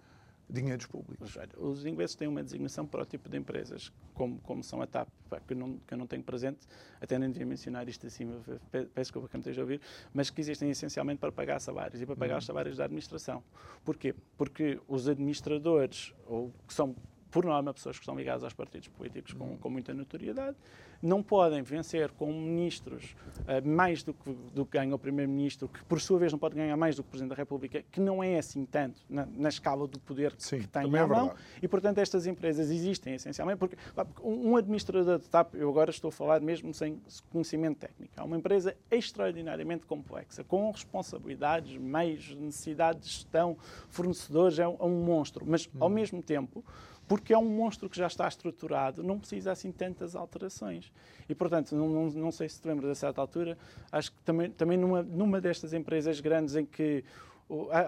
[0.49, 1.37] dinheiros públicos.
[1.57, 5.09] Os ingleses têm uma designação para o tipo de empresas, como, como são a TAP,
[5.47, 6.67] que eu, não, que eu não tenho presente,
[7.01, 9.81] até nem devia mencionar isto acima, peço desculpa que me esteja a ouvir,
[10.13, 12.39] mas que existem essencialmente para pagar salários e para pagar uhum.
[12.39, 13.43] os salários da administração.
[13.85, 14.15] Porquê?
[14.37, 16.97] Porque os administradores, ou que são
[17.31, 20.57] por norma, pessoas que estão ligadas aos partidos políticos com, com muita notoriedade,
[21.03, 25.85] não podem vencer com ministros uh, mais do que, do que ganha o Primeiro-Ministro, que
[25.85, 28.23] por sua vez não pode ganhar mais do que o Presidente da República, que não
[28.23, 31.35] é assim tanto na, na escala do poder Sim, que tem à é mão.
[31.63, 33.77] E, portanto, estas empresas existem essencialmente porque
[34.23, 38.37] um administrador de TAP, eu agora estou a falar mesmo sem conhecimento técnico, é uma
[38.37, 43.57] empresa extraordinariamente complexa, com responsabilidades, meios, necessidades de gestão,
[43.89, 45.45] fornecedores, é um, é um monstro.
[45.47, 45.93] Mas, ao hum.
[45.93, 46.65] mesmo tempo,
[47.09, 50.93] porque é um monstro que já está estruturado, não precisa assim tantas alterações.
[51.27, 53.57] E, portanto, não, não, não sei se te lembras a certa altura,
[53.91, 57.03] acho que também, também numa, numa destas empresas grandes em que,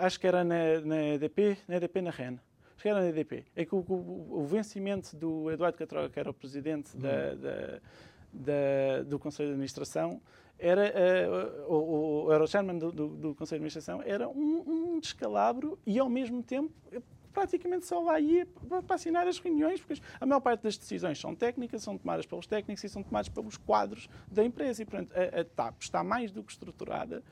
[0.01, 2.39] acho que era na, na EDP, na EDP na REN,
[2.75, 6.19] acho que era na EDP, é que o, o, o vencimento do Eduardo Catroga, que
[6.19, 7.39] era o presidente da, hum.
[7.41, 7.81] da,
[8.33, 10.21] da, do Conselho de Administração,
[10.59, 10.93] era,
[11.69, 15.01] uh, o, o, era o chairman do, do, do, Conselho de Administração, era um, um
[15.01, 16.73] descalabro e, ao mesmo tempo,
[17.33, 21.35] praticamente só lá ia para assinar as reuniões, porque a maior parte das decisões são
[21.35, 24.83] técnicas, são tomadas pelos técnicos e são tomadas pelos quadros da empresa.
[24.83, 27.23] E, portanto, a, a TAP está mais do que estruturada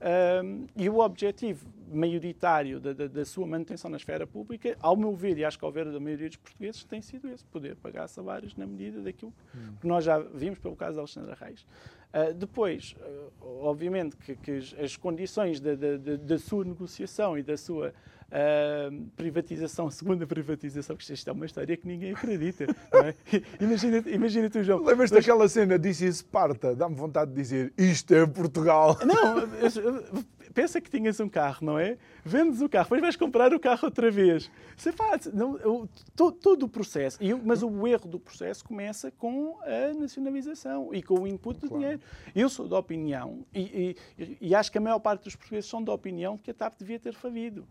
[0.00, 5.12] um, e o objetivo maioritário da, da, da, sua manutenção na esfera pública, ao meu
[5.16, 8.06] ver, e acho que ao ver da maioria dos portugueses, tem sido esse, poder pagar
[8.06, 9.74] salários na medida daquilo hum.
[9.80, 11.62] que nós já vimos pelo caso da Alexandra Reis.
[11.62, 17.92] Uh, depois, uh, obviamente, que, que, as condições da, sua negociação e da sua
[18.28, 22.64] uh, privatização, segunda privatização, que isto é uma história que ninguém acredita.
[22.64, 23.14] É?
[23.60, 24.78] imagina, imagina tu, João.
[24.78, 25.24] Lembras-te mas...
[25.24, 26.74] daquela cena, disse Esparta?
[26.74, 28.96] Dá-me vontade de dizer, isto é Portugal.
[29.04, 29.48] Não,
[30.52, 31.96] pensa que tinhas um carro, não é?
[32.24, 34.50] Vendes o carro, depois vais comprar o carro outra vez.
[34.76, 37.18] Você faz, não, todo, todo o processo.
[37.44, 41.74] Mas o erro do processo começa com a nacionalização e com o input claro.
[41.74, 42.00] do dinheiro.
[42.34, 45.82] Eu sou da opinião, e, e, e acho que a maior parte dos portugueses são
[45.82, 47.66] da opinião que a TAP devia ter falido.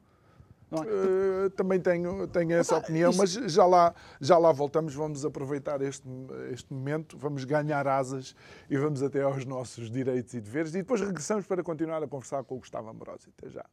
[0.72, 1.46] É?
[1.46, 3.20] Uh, também tenho, tenho essa ah, opinião, isso...
[3.20, 4.94] mas já lá, já lá voltamos.
[4.94, 6.08] Vamos aproveitar este,
[6.52, 8.36] este momento, vamos ganhar asas
[8.70, 10.76] e vamos até aos nossos direitos e deveres.
[10.76, 13.32] E depois regressamos para continuar a conversar com o Gustavo Ambrosio.
[13.38, 13.66] Até já.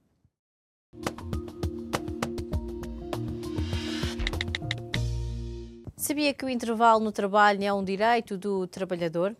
[5.96, 9.34] Sabia que o intervalo no trabalho é um direito do trabalhador?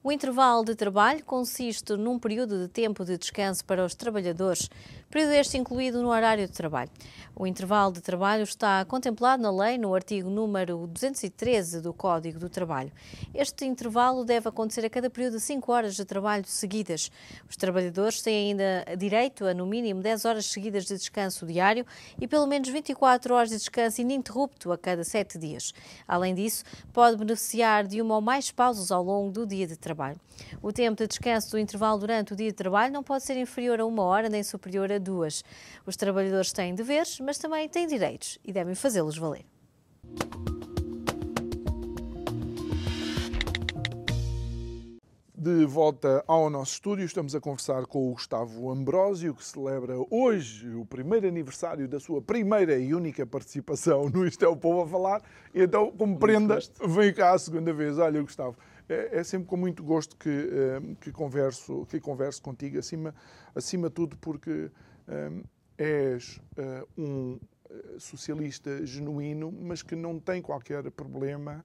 [0.00, 4.70] O intervalo de trabalho consiste num período de tempo de descanso para os trabalhadores,
[5.10, 6.90] período este incluído no horário de trabalho.
[7.34, 12.48] O intervalo de trabalho está contemplado na lei no artigo número 213 do Código do
[12.48, 12.92] Trabalho.
[13.32, 17.10] Este intervalo deve acontecer a cada período de 5 horas de trabalho seguidas.
[17.48, 21.86] Os trabalhadores têm ainda direito a no mínimo 10 horas seguidas de descanso diário
[22.20, 25.72] e pelo menos 24 horas de descanso ininterrupto a cada 7 dias.
[26.06, 30.20] Além disso, pode beneficiar de uma ou mais pausas ao longo do dia de trabalho.
[30.60, 33.80] O tempo de descanso do intervalo durante o dia de trabalho não pode ser inferior
[33.80, 35.44] a uma hora nem superior a duas.
[35.86, 39.44] Os trabalhadores têm deveres, mas também têm direitos e devem fazê-los valer.
[45.40, 50.68] De volta ao nosso estúdio, estamos a conversar com o Gustavo Ambrósio, que celebra hoje
[50.74, 54.88] o primeiro aniversário da sua primeira e única participação no Isto é o Povo a
[54.88, 55.22] Falar.
[55.54, 57.98] E então, como prenda, vem cá a segunda vez.
[57.98, 58.56] Olha, Gustavo,
[58.88, 63.14] é, é sempre com muito gosto que, eh, que, converso, que converso contigo, acima,
[63.54, 64.70] acima de tudo porque
[65.06, 65.30] eh,
[65.76, 67.38] és uh, um
[67.98, 71.64] socialista genuíno, mas que não tem qualquer problema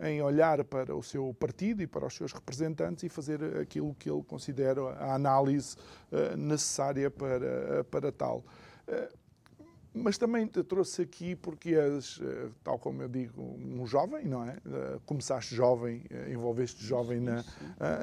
[0.00, 4.10] em olhar para o seu partido e para os seus representantes e fazer aquilo que
[4.10, 5.76] ele considera a análise
[6.36, 8.42] necessária para, para tal.
[9.94, 14.42] Mas também te trouxe aqui porque és, eh, tal como eu digo, um jovem, não
[14.42, 14.56] é?
[14.64, 17.44] Eh, começaste jovem, eh, envolveste jovem na,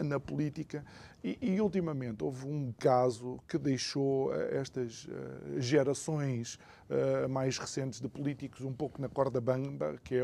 [0.04, 0.86] na política
[1.24, 5.08] e, e, ultimamente houve um caso que deixou estas
[5.58, 6.58] gerações
[7.30, 10.22] mais recentes de políticos um pouco na corda bamba, que é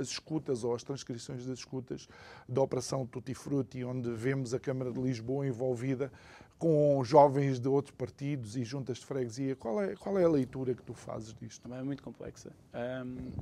[0.00, 2.08] as escutas ou as transcrições das escutas
[2.48, 6.10] da Operação Tutti Frutti, onde vemos a Câmara de Lisboa envolvida
[6.58, 9.54] com jovens de outros partidos e juntas de freguesia.
[9.54, 11.72] Qual é, qual é a leitura que tu fazes disto?
[11.72, 12.50] É muito complexa.
[12.74, 13.32] Um,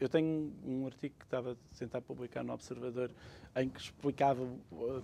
[0.00, 3.10] eu tenho um artigo que estava a tentar publicar no Observador
[3.54, 4.44] em que explicava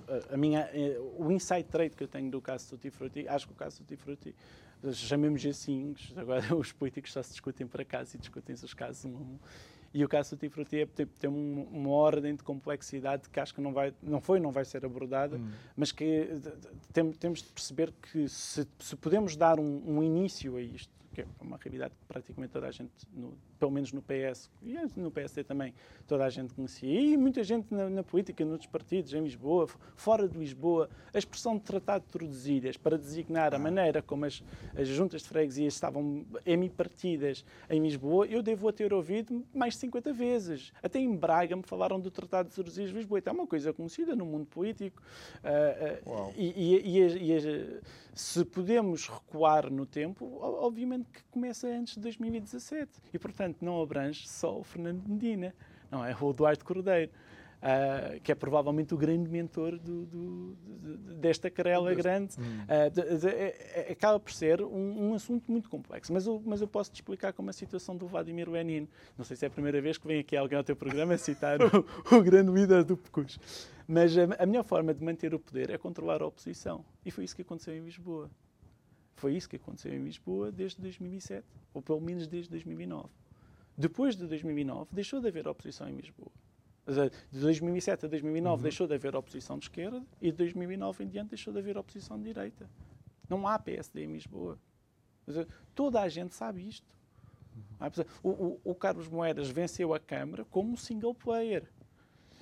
[0.08, 3.28] a, a minha, eh, o insight trade que eu tenho do caso Tutti Frutti.
[3.28, 4.34] Acho que o caso Tutti Frutti,
[4.94, 9.16] chamemos assim, agora os políticos só se discutem para casa e discutem-se os casos um
[9.16, 9.38] a um.
[9.92, 13.72] E o caso do Tifruti tem, tem uma ordem de complexidade que acho que não,
[13.72, 15.50] vai, não foi não vai ser abordada, hum.
[15.74, 16.28] mas que
[16.92, 21.22] tem, temos de perceber que se, se podemos dar um, um, início a isto, que
[21.22, 25.10] é uma realidade que praticamente toda a gente no, pelo menos no PS, e no
[25.10, 25.74] PSD também,
[26.06, 27.00] toda a gente conhecia.
[27.00, 31.56] E muita gente na, na política, noutros partidos, em Lisboa, fora de Lisboa, a expressão
[31.56, 33.60] de tratado de Tordesilhas para designar a ah.
[33.60, 34.42] maneira como as,
[34.76, 39.80] as juntas de freguesias estavam hemipartidas em Lisboa, eu devo a ter ouvido mais de
[39.80, 40.72] 50 vezes.
[40.82, 43.18] Até em Braga me falaram do Tratado de Tordesilhas de Lisboa.
[43.18, 45.02] Então é uma coisa conhecida no mundo político.
[45.42, 47.80] Uh, uh, e, e, e,
[48.14, 52.90] se podemos recuar no tempo, obviamente que começa antes de 2017.
[53.12, 55.54] E, portanto, não abrange só o Fernando Medina,
[55.90, 57.10] não é o Eduardo Cordeiro.
[57.58, 63.18] Uh, que é provavelmente o grande mentor do, do, do, desta querela grande, uh, de,
[63.18, 66.12] de, é, acaba por ser um, um, assunto muito complexo.
[66.12, 68.86] Mas eu, mas eu posso te explicar como a situação do Vladimir Lenin.
[69.16, 71.58] Não sei se é a primeira vez que vem aqui alguém ao teu programa citar
[71.60, 71.84] o,
[72.16, 73.40] o, grande líder do PECUS.
[73.88, 76.84] Mas a, a melhor forma de manter o poder é controlar a oposição.
[77.04, 78.30] E foi isso que aconteceu em Lisboa.
[79.16, 83.08] Foi isso que aconteceu em Lisboa desde 2007, ou pelo menos desde 2009.
[83.78, 86.32] Depois de 2009, deixou de haver oposição em Lisboa.
[87.30, 88.62] De 2007 a 2009 uhum.
[88.62, 92.18] deixou de haver oposição de esquerda e de 2009 em diante deixou de haver oposição
[92.18, 92.68] de direita.
[93.28, 94.58] Não há PSD em Lisboa.
[95.76, 96.92] Toda a gente sabe isto.
[97.54, 98.04] Uhum.
[98.22, 101.70] O, o, o Carlos Moedas venceu a Câmara como single player.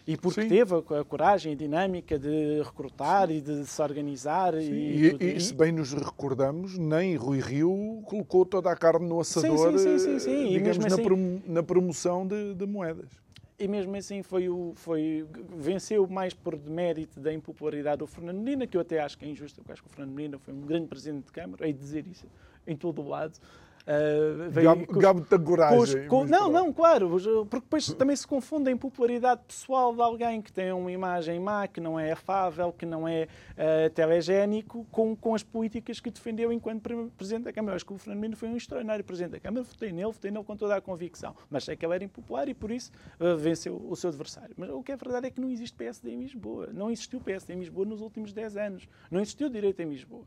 [0.07, 0.49] E porque Sim.
[0.49, 3.35] teve a, a, coragem e dinâmica de recrutar Sim.
[3.35, 4.55] e de se organizar.
[4.55, 4.73] Sim.
[4.73, 9.19] E, e, e, se bem nos recordamos, nem Rui Rio colocou toda a carne no
[9.19, 13.11] assador digamos, na, assim, prom na, promoção de, de, moedas.
[13.59, 18.67] E mesmo assim foi o, foi, venceu mais por demérito da impopularidade do Fernando Medina,
[18.67, 20.61] que eu até acho que é injusto, eu acho que o Fernando Medina foi um
[20.61, 22.27] grande presidente de Câmara, hei de dizer isso
[22.65, 23.39] em todo o lado.
[23.87, 26.09] Uh, Gabo muita coragem.
[26.09, 27.09] Com, não, não, claro,
[27.49, 31.69] porque depois também se confunde a impopularidade pessoal de alguém que tem uma imagem má,
[31.69, 36.53] que não é afável, que não é uh, telegénico, com, com as políticas que defendeu
[36.53, 36.83] enquanto
[37.17, 37.75] Presidente da Câmara.
[37.75, 40.31] Eu acho que o Fernando Mendes foi um extraordinário Presidente da Câmara, votei nele, votei
[40.33, 43.37] nele com toda a convicção, mas sei que ele era impopular e por isso uh,
[43.37, 44.55] venceu o seu adversário.
[44.57, 46.71] Mas o que é verdade é que não existe PSD em Lisboa.
[46.73, 48.89] Não existiu PSD em Lisboa nos últimos 10 anos.
[49.13, 50.25] Não existiu direito em Lisboa.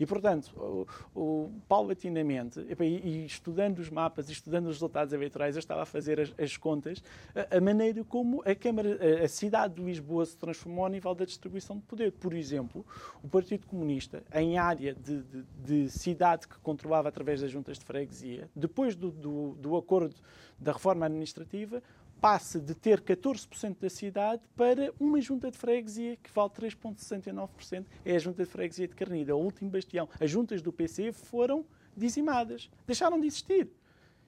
[0.00, 5.56] E, portanto, o, o, paulatinamente, e, e, estudando os mapas e estudando os resultados eleitorais,
[5.56, 7.02] eu estava a fazer as, as contas,
[7.34, 11.14] a, a, maneira como a Câmara, a, a, cidade de Lisboa se transformou ao nível
[11.14, 12.12] da distribuição de poder.
[12.12, 12.84] Por exemplo,
[13.22, 17.84] o Partido Comunista, em área de, de, de cidade que controlava através das juntas de
[17.84, 20.14] freguesia, depois do, do, do acordo
[20.58, 21.82] da reforma administrativa,
[22.22, 27.84] passa de ter 14% da cidade para uma junta de freguesia que vale 3,69%.
[28.04, 30.08] É a junta de freguesia de Carnida, o último bastião.
[30.20, 33.68] As juntas do PC foram dizimadas, deixaram de existir.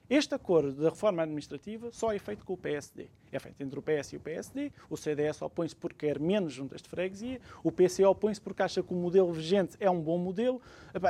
[0.09, 3.07] Este acordo da reforma administrativa só é feito com o PSD.
[3.35, 4.71] É feito entre o PS e o PSD.
[4.89, 7.39] O CDS opõe-se porque quer menos juntas de freguesia.
[7.63, 10.61] O PC opõe-se porque acha que o modelo vigente é um bom modelo.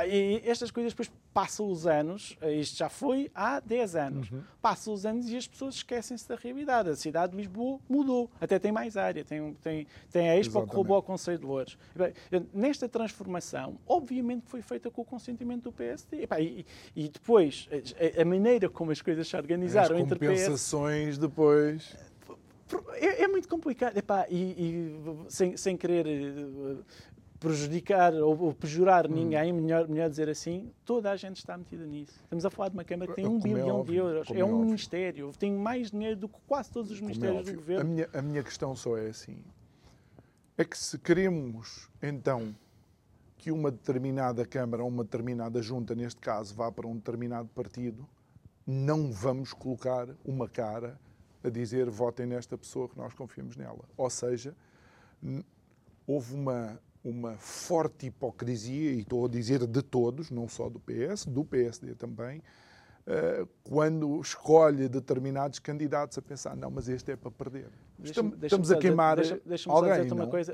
[0.08, 2.36] E estas coisas depois passam os anos.
[2.42, 4.30] Isto já foi há 10 anos.
[4.30, 4.42] Uhum.
[4.60, 6.88] Passam os anos e as pessoas esquecem-se da realidade.
[6.88, 8.30] A cidade de Lisboa mudou.
[8.40, 9.24] Até tem mais área.
[9.24, 11.78] Tem, tem, tem a Expo que roubou ao Conselho de Louros.
[12.52, 16.26] Nesta transformação, obviamente foi feita com o consentimento do PSD.
[16.40, 17.68] E, e depois,
[18.20, 21.94] a, maneira como as coisas se organizaram as entre compensações depois
[22.94, 23.96] é, é muito complicado.
[23.96, 26.76] Epá, e, e sem, sem querer eh,
[27.38, 29.14] prejudicar ou, ou pejorar hum.
[29.14, 32.18] ninguém, melhor, melhor dizer assim, toda a gente está metida nisso.
[32.22, 34.40] Estamos a falar de uma Câmara que tem um é bilhão óbvio, de euros, é,
[34.40, 37.56] é um ministério, tem mais dinheiro do que quase todos os é ministérios é do
[37.56, 37.80] governo.
[37.80, 39.38] A minha, a minha questão só é assim:
[40.58, 42.54] é que se queremos então
[43.36, 48.08] que uma determinada Câmara ou uma determinada junta, neste caso, vá para um determinado partido,
[48.66, 50.98] não vamos colocar uma cara
[51.46, 53.84] a dizer votem nesta pessoa que nós confiamos nela.
[53.96, 54.54] Ou seja,
[56.06, 61.26] houve uma, uma forte hipocrisia, e estou a dizer de todos, não só do PS,
[61.26, 67.30] do PSD também, uh, quando escolhe determinados candidatos a pensar, não, mas este é para
[67.30, 67.70] perder.
[68.02, 70.06] Estamos, estamos a queimar deixa, deixa alguém,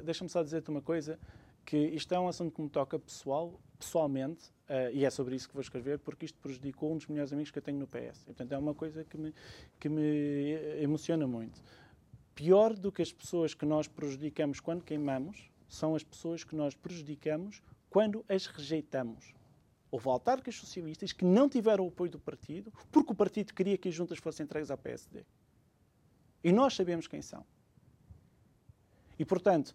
[0.05, 1.19] Deixa-me só dizer-te uma coisa,
[1.65, 5.49] que isto é um assunto que me toca pessoal, pessoalmente, uh, e é sobre isso
[5.49, 8.23] que vou escrever, porque isto prejudicou um dos melhores amigos que eu tenho no PS.
[8.23, 9.35] E, portanto, é uma coisa que me,
[9.79, 11.63] que me emociona muito.
[12.35, 16.75] Pior do que as pessoas que nós prejudicamos quando queimamos, são as pessoas que nós
[16.75, 19.35] prejudicamos quando as rejeitamos.
[19.91, 23.89] Houve autarcas socialistas que não tiveram o apoio do partido porque o partido queria que
[23.89, 25.25] as juntas fossem entregues ao PSD.
[26.43, 27.45] E nós sabemos quem são.
[29.19, 29.75] E, portanto,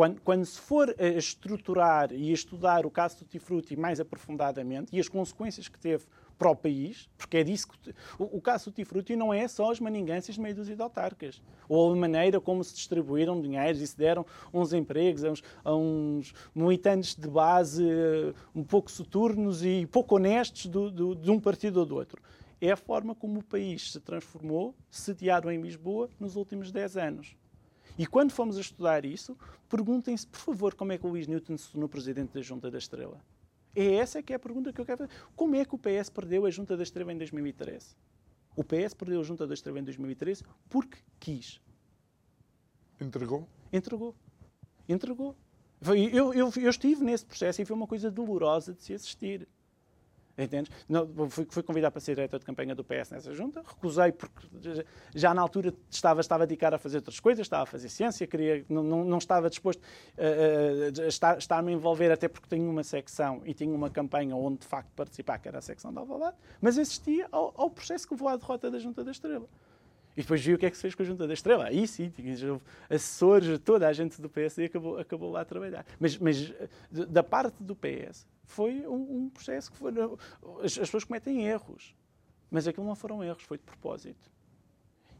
[0.00, 4.96] quando, quando, se for a estruturar e a estudar o caso do Tifruti mais aprofundadamente
[4.96, 6.06] e as consequências que teve
[6.38, 7.90] para o país, porque é disso que.
[8.18, 11.42] O, o caso do Tifruti não é só as maningâncias de meio dúzia de autarcas,
[11.68, 15.74] ou a maneira como se distribuíram dinheiros e se deram uns empregos a uns, a
[15.74, 21.38] uns militantes de base uh, um pouco soturnos e pouco honestos do, do, de um
[21.38, 22.22] partido ou do outro.
[22.58, 27.39] é a forma como o país se transformou, sediado em Lisboa, nos últimos 10 anos.
[28.00, 29.36] E quando fomos a estudar isso,
[29.68, 32.78] perguntem-se, por favor, como é que o Luís Newton se tornou presidente da Junta da
[32.78, 33.22] Estrela.
[33.76, 35.12] É essa que é a pergunta que eu quero fazer.
[35.36, 37.94] Como é que o PS perdeu a Junta da Estrela em 2013?
[38.56, 41.60] O PS perdeu a Junta da Estrela em 2013 porque quis.
[42.98, 43.46] Entregou?
[43.70, 44.14] Entregou.
[44.88, 45.36] Entregou.
[46.10, 49.46] Eu, eu, eu estive nesse processo e foi uma coisa dolorosa de se assistir.
[50.40, 50.72] Entendes?
[50.88, 54.46] Não, fui, fui convidado para ser diretor de campanha do PS nessa junta, recusei porque
[55.14, 58.64] já na altura estava, estava dedicado a fazer outras coisas, estava a fazer ciência, queria,
[58.68, 59.82] não, não, não estava disposto
[60.16, 64.34] a, a, estar, estar-me a envolver, até porque tenho uma secção e tinha uma campanha
[64.34, 68.06] onde de facto participar, que era a secção da Alvalade, mas assistia ao, ao processo
[68.06, 69.48] que levou à derrota da Junta da Estrela.
[70.16, 71.66] E depois viu o que é que se fez com a Junta da Estrela.
[71.66, 72.12] Aí sim,
[72.88, 75.86] assessores, toda a gente do PS acabou, acabou lá a trabalhar.
[75.98, 76.52] Mas, mas
[76.90, 79.92] da parte do PS, foi um, um processo que foi.
[80.58, 81.94] As, as, pessoas cometem erros,
[82.50, 84.30] mas aquilo não foram erros, foi de propósito.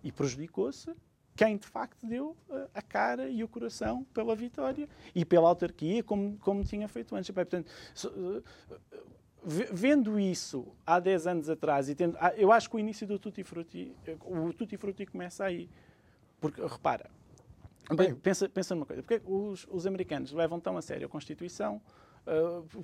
[0.02, 0.94] E prejudicou-se
[1.36, 2.36] quem de facto deu
[2.74, 7.30] a cara e o coração pela vitória e pela autarquia, como, como tinha feito antes.
[7.30, 7.70] Portanto,
[9.44, 13.18] vendo isso há 10 anos atrás, e tendo, ah, eu acho que o início do
[13.18, 15.70] Tutti Frutti, o Tutti Frutti começa aí.
[16.40, 17.10] Porque, repara,
[17.94, 21.80] Bem, pensa, pensa numa coisa, porque os, os americanos levam tão a sério a Constituição,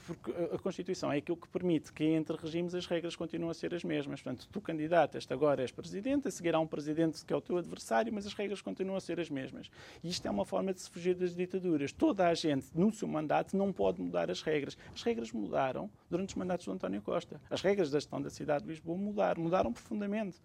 [0.06, 3.74] porque a Constituição é aquilo que permite que entre regimes as regras continuem a ser
[3.74, 4.20] as mesmas.
[4.20, 7.56] Portanto, tu candidatas agora és presidente, a seguir há um presidente que é o teu
[7.56, 9.70] adversário, mas as regras continuam a ser as mesmas.
[10.02, 11.92] E isto é uma forma de se fugir das ditaduras.
[11.92, 14.76] Toda a gente, no seu mandato, não pode mudar as regras.
[14.94, 17.40] As regras mudaram durante os mandatos do António Costa.
[17.48, 20.36] As regras da gestão da cidade de Lisboa mudaram, mudaram profundamente.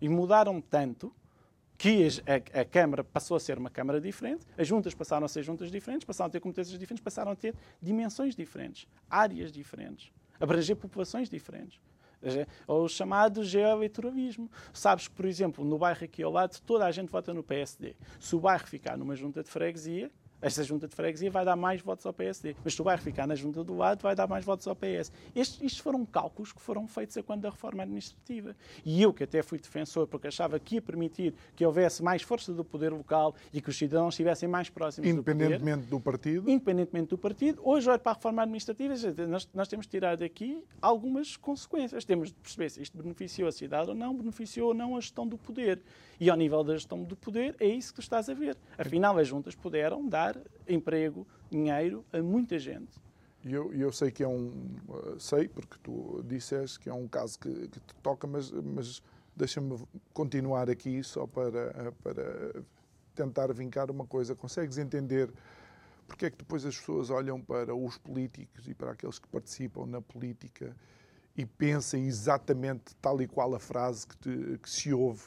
[0.00, 1.12] E mudaram tanto
[1.80, 5.42] que a, a, Câmara passou a ser uma Câmara diferente, as juntas passaram a ser
[5.42, 10.76] juntas diferentes, passaram a ter competências diferentes, passaram a ter dimensões diferentes, áreas diferentes, abranger
[10.76, 11.80] populações diferentes.
[12.66, 14.50] Ou o chamado geoeleitoralismo.
[14.74, 17.96] Sabes que, por exemplo, no bairro aqui ao lado, toda a gente vota no PSD.
[18.20, 20.10] Se o bairro ficar numa junta de freguesia,
[20.40, 22.56] esta junta de freguesia vai dar mais votos ao PSD.
[22.64, 25.12] Mas se o bairro ficar na junta do lado, vai dar mais votos ao PS.
[25.34, 28.56] Estes, estes foram cálculos que foram feitos a quando da reforma administrativa.
[28.84, 32.52] E eu, que até fui defensor, porque achava que ia permitir que houvesse mais força
[32.52, 35.32] do poder local e que os cidadãos estivessem mais próximos do poder.
[35.32, 36.50] Independentemente do partido.
[36.50, 37.60] Independentemente do partido.
[37.64, 38.94] Hoje, olho para a reforma administrativa,
[39.26, 42.04] nós, nós temos de tirar daqui algumas consequências.
[42.04, 45.26] Temos de perceber se isto beneficiou a cidade ou não, beneficiou ou não a gestão
[45.26, 45.80] do poder.
[46.18, 48.56] E ao nível da gestão do poder, é isso que tu estás a ver.
[48.76, 50.29] Afinal, as juntas puderam dar
[50.68, 53.00] emprego, dinheiro a muita gente.
[53.44, 54.76] E eu, eu sei que é um.
[55.18, 59.02] Sei, porque tu disseste que é um caso que, que te toca, mas, mas
[59.34, 59.78] deixa-me
[60.12, 62.62] continuar aqui só para, para
[63.14, 64.34] tentar vincar uma coisa.
[64.34, 65.32] Consegues entender
[66.10, 69.86] porque é que depois as pessoas olham para os políticos e para aqueles que participam
[69.86, 70.76] na política
[71.36, 75.22] e pensam exatamente tal e qual a frase que, te, que se ouve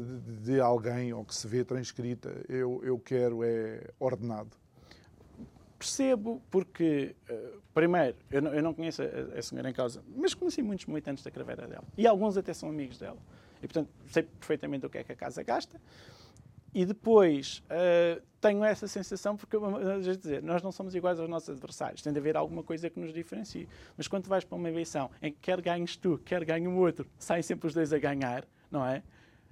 [0.00, 4.56] de, alguém ou que se vê transcrita, eu, eu quero é ordenado?
[5.78, 10.32] Percebo, porque, uh, primeiro, eu não, eu não conheço a, a, senhora em causa, mas
[10.32, 11.84] conheci muitos militantes da craveira dela.
[11.96, 13.18] E alguns até são amigos dela.
[13.58, 15.80] E, portanto, sei perfeitamente o que é que a casa gasta.
[16.74, 19.56] E depois uh, tenho essa sensação, porque,
[20.00, 22.00] já dizer, nós não somos iguais aos nossos adversários.
[22.00, 23.68] Tem de haver alguma coisa que nos diferencie.
[23.96, 27.06] Mas quando vais para uma eleição em que quer ganhes tu, quer ganhe o outro,
[27.18, 29.02] saem sempre os dois a ganhar, não é?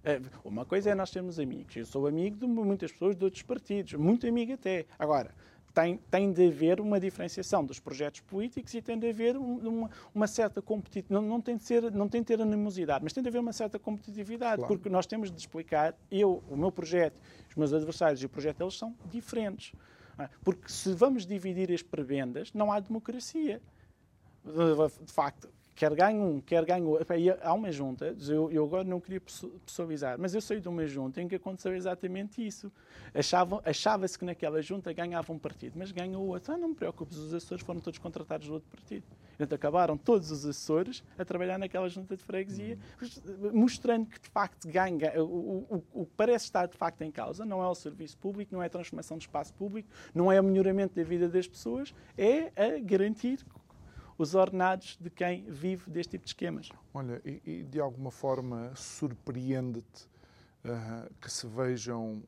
[0.02, 1.76] É, uma coisa é nós termos amigos.
[1.76, 4.86] Eu sou amigo de muitas pessoas de outros partidos, muito amigo até.
[4.98, 5.34] Agora,
[5.74, 10.26] tem, tem de haver uma diferenciação dos projetos políticos e tem de haver uma, uma
[10.26, 11.12] certa competitividade.
[11.12, 13.52] Não, não, tem de ser, não tem de ter animosidade, mas tem de haver uma
[13.52, 14.74] certa competitividade, claro.
[14.74, 18.58] porque nós temos de explicar, eu, o meu projeto, os meus adversários e o projeto
[18.58, 19.72] deles são diferentes.
[20.18, 20.28] É?
[20.42, 23.60] Porque se vamos dividir as prebendas, não há democracia.
[24.44, 25.48] De facto,
[25.80, 27.06] quer ganhe um, quer ganhe outro.
[27.42, 29.20] Há uma junta, eu, eu, agora não queria
[29.64, 32.70] pessoalizar, mas eu saí de uma junta em que aconteceu exatamente isso.
[33.64, 36.52] Achava-se que naquela junta ganhava um partido, mas ganhou outro.
[36.52, 39.04] Ah, não me preocupes, os assessores foram todos contratados do outro partido.
[39.38, 42.78] Então acabaram todos os assessores a trabalhar naquela junta de freguesia,
[43.50, 47.46] mostrando que de facto ganha, o, o, o que parece estar de facto em causa
[47.46, 50.44] não é o serviço público, não é a transformação do espaço público, não é o
[50.44, 53.38] melhoramento da vida das pessoas, é a garantir
[54.20, 56.68] os ordenados de quem vive deste tipo de esquemas.
[56.92, 60.04] Olha, e, e de alguma forma surpreende-te
[60.62, 62.22] uh, que se vejam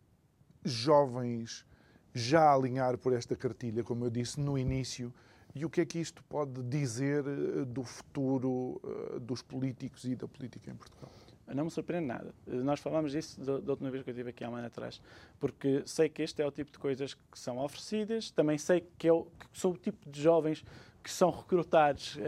[0.64, 1.66] jovens
[2.14, 5.12] já a alinhar por esta cartilha, como eu disse no início,
[5.55, 10.16] e o que é que isto pode dizer uh, do futuro uh, dos políticos e
[10.16, 11.12] da política em Portugal?
[11.55, 12.34] Não me surpreende nada.
[12.47, 15.03] Nós falámos disso da, última vez que eu estive aqui há um ano atrás,
[15.38, 19.11] porque sei que este é o tipo de coisas que são oferecidas, também sei que,
[19.11, 20.64] eu, que sou o tipo de jovens
[21.03, 22.18] que são recrutados.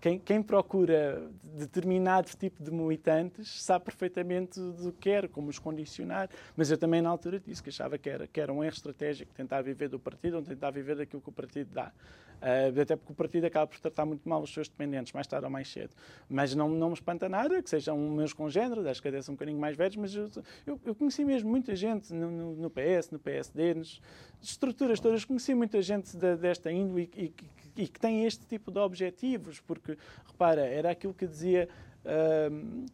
[0.00, 6.28] Quem, quem, procura determinado tipo de militantes sabe perfeitamente do que quer, como os condicionar.
[6.56, 9.32] Mas eu também, na altura, disse que achava que era, que era um erro estratégico
[9.32, 11.92] tentar viver do partido ou tentar viver daquilo que o partido dá.
[12.38, 15.44] Uh, até porque o partido acaba por tratar muito mal os seus dependentes, mais tarde
[15.44, 15.90] ou mais cedo.
[16.28, 19.36] Mas não, não me espanta nada que sejam meus congêneros, acho que até são um
[19.36, 20.30] bocadinho mais velhos, mas eu,
[20.64, 24.00] eu, eu conheci mesmo muita gente no, no, no, PS, no PSD, nas
[24.40, 27.34] estruturas todas, conheci muita gente de, desta índole e, e,
[27.78, 31.68] e, que tem este tipo de objetivos, porque, repara, era aquilo que dizia.
[32.04, 32.86] Uh,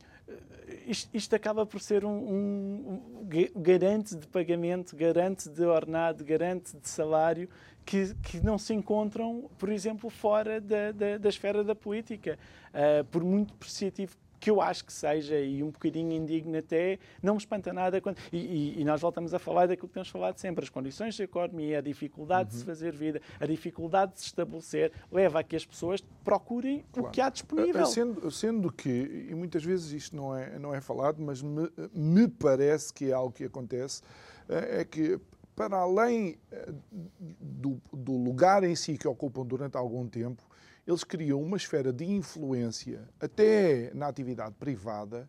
[0.87, 6.77] isto, isto, acaba por ser um, um, um, garante de pagamento, garante de ordenado, garante
[6.77, 7.49] de salário
[7.85, 12.39] que, que não se encontram, por exemplo, fora da, da, da esfera da política.
[12.71, 17.33] Uh, por muito apreciativo que eu acho que seja, e um bocadinho indigno até, não
[17.33, 17.99] me espanta nada.
[17.99, 21.17] Quando, e, e, e, nós voltamos a falar daquilo que temos falado sempre: as condições
[21.17, 22.53] da economia, a dificuldade uhum.
[22.53, 26.85] de se fazer vida, a dificuldade de se estabelecer, leva a que as pessoas procurem
[26.93, 27.09] claro.
[27.09, 27.87] o que há disponível.
[27.87, 32.29] Sendo, sendo que, e muitas vezes isto não é, não é falado, mas me, me
[32.29, 34.03] parece que é algo que acontece,
[34.47, 35.19] eh, é que
[35.57, 36.71] para além eh,
[37.41, 40.43] do, do, lugar em si que ocupam durante algum tempo,
[40.87, 45.29] eles criam uma esfera de influência, até na atividade privada,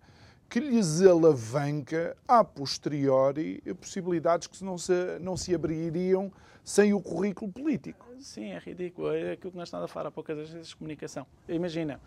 [0.49, 6.31] que lhes alavanca a posteriori possibilidades que não se, não se abririam
[6.63, 8.05] sem o currículo político.
[8.19, 9.11] Sim, é ridículo.
[9.11, 11.25] É aquilo que nós estamos a falar há poucas vezes de comunicação.
[11.47, 11.99] Imagina,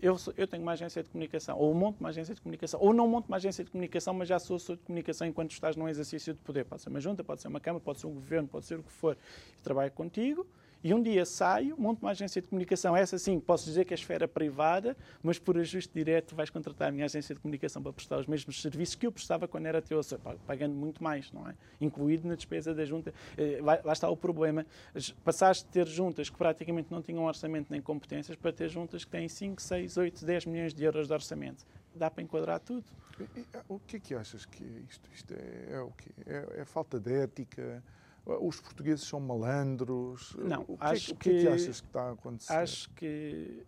[0.00, 2.94] eu, sou, eu tenho uma agência de comunicação, ou monto uma agência de comunicação, ou
[2.94, 5.88] não monto uma agência de comunicação, mas já sou assessor de comunicação enquanto estás num
[5.88, 6.64] exercício de poder.
[6.64, 8.82] Pode ser uma junta, pode ser uma Câmara, pode ser um governo, pode ser o
[8.82, 9.12] que for.
[9.14, 10.46] Eu trabalho contigo
[10.82, 13.96] e um dia saio, monto uma agência de comunicação, essa sim, posso dizer que é
[13.96, 18.18] esfera privada, mas por ajuste direto vais contratar a minha agência de comunicação para prestar
[18.18, 20.00] os mesmos serviços que eu prestava quando era teu,
[20.46, 21.54] pagando muito mais, não é?
[21.80, 23.12] Incluído na despesa da junta.
[23.36, 24.64] Eh, lá está o problema.
[25.24, 29.10] Passaste de ter juntas que praticamente não tinham orçamento nem competências para ter juntas que
[29.10, 31.66] têm 5, 6, 8, 10 milhões de euros de orçamento.
[31.94, 32.84] Dá para enquadrar tudo.
[33.68, 36.10] O que é que achas que isto, isto é, é o quê?
[36.26, 37.82] É, é falta de ética?
[38.40, 40.36] Os portugueses são malandros?
[40.38, 42.52] Não, o que, acho é, que, o que, é que achas que está a acontecer?
[42.52, 43.64] Acho que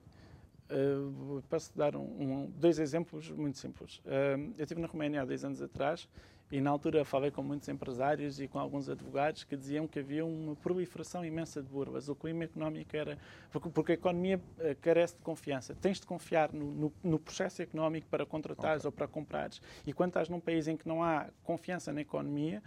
[0.71, 3.99] Uh, posso dar um, um, dois exemplos muito simples.
[3.99, 6.09] Uh, eu estive na Roménia há dois anos atrás
[6.51, 10.25] e na altura falei com muitos empresários e com alguns advogados que diziam que havia
[10.25, 12.09] uma proliferação imensa de burvas.
[12.09, 13.19] O clima económico era.
[13.51, 15.75] Porque, porque a economia uh, carece de confiança.
[15.75, 18.89] Tens de confiar no, no, no processo económico para contratares okay.
[18.89, 19.61] ou para comprares.
[19.85, 22.63] E quando estás num país em que não há confiança na economia,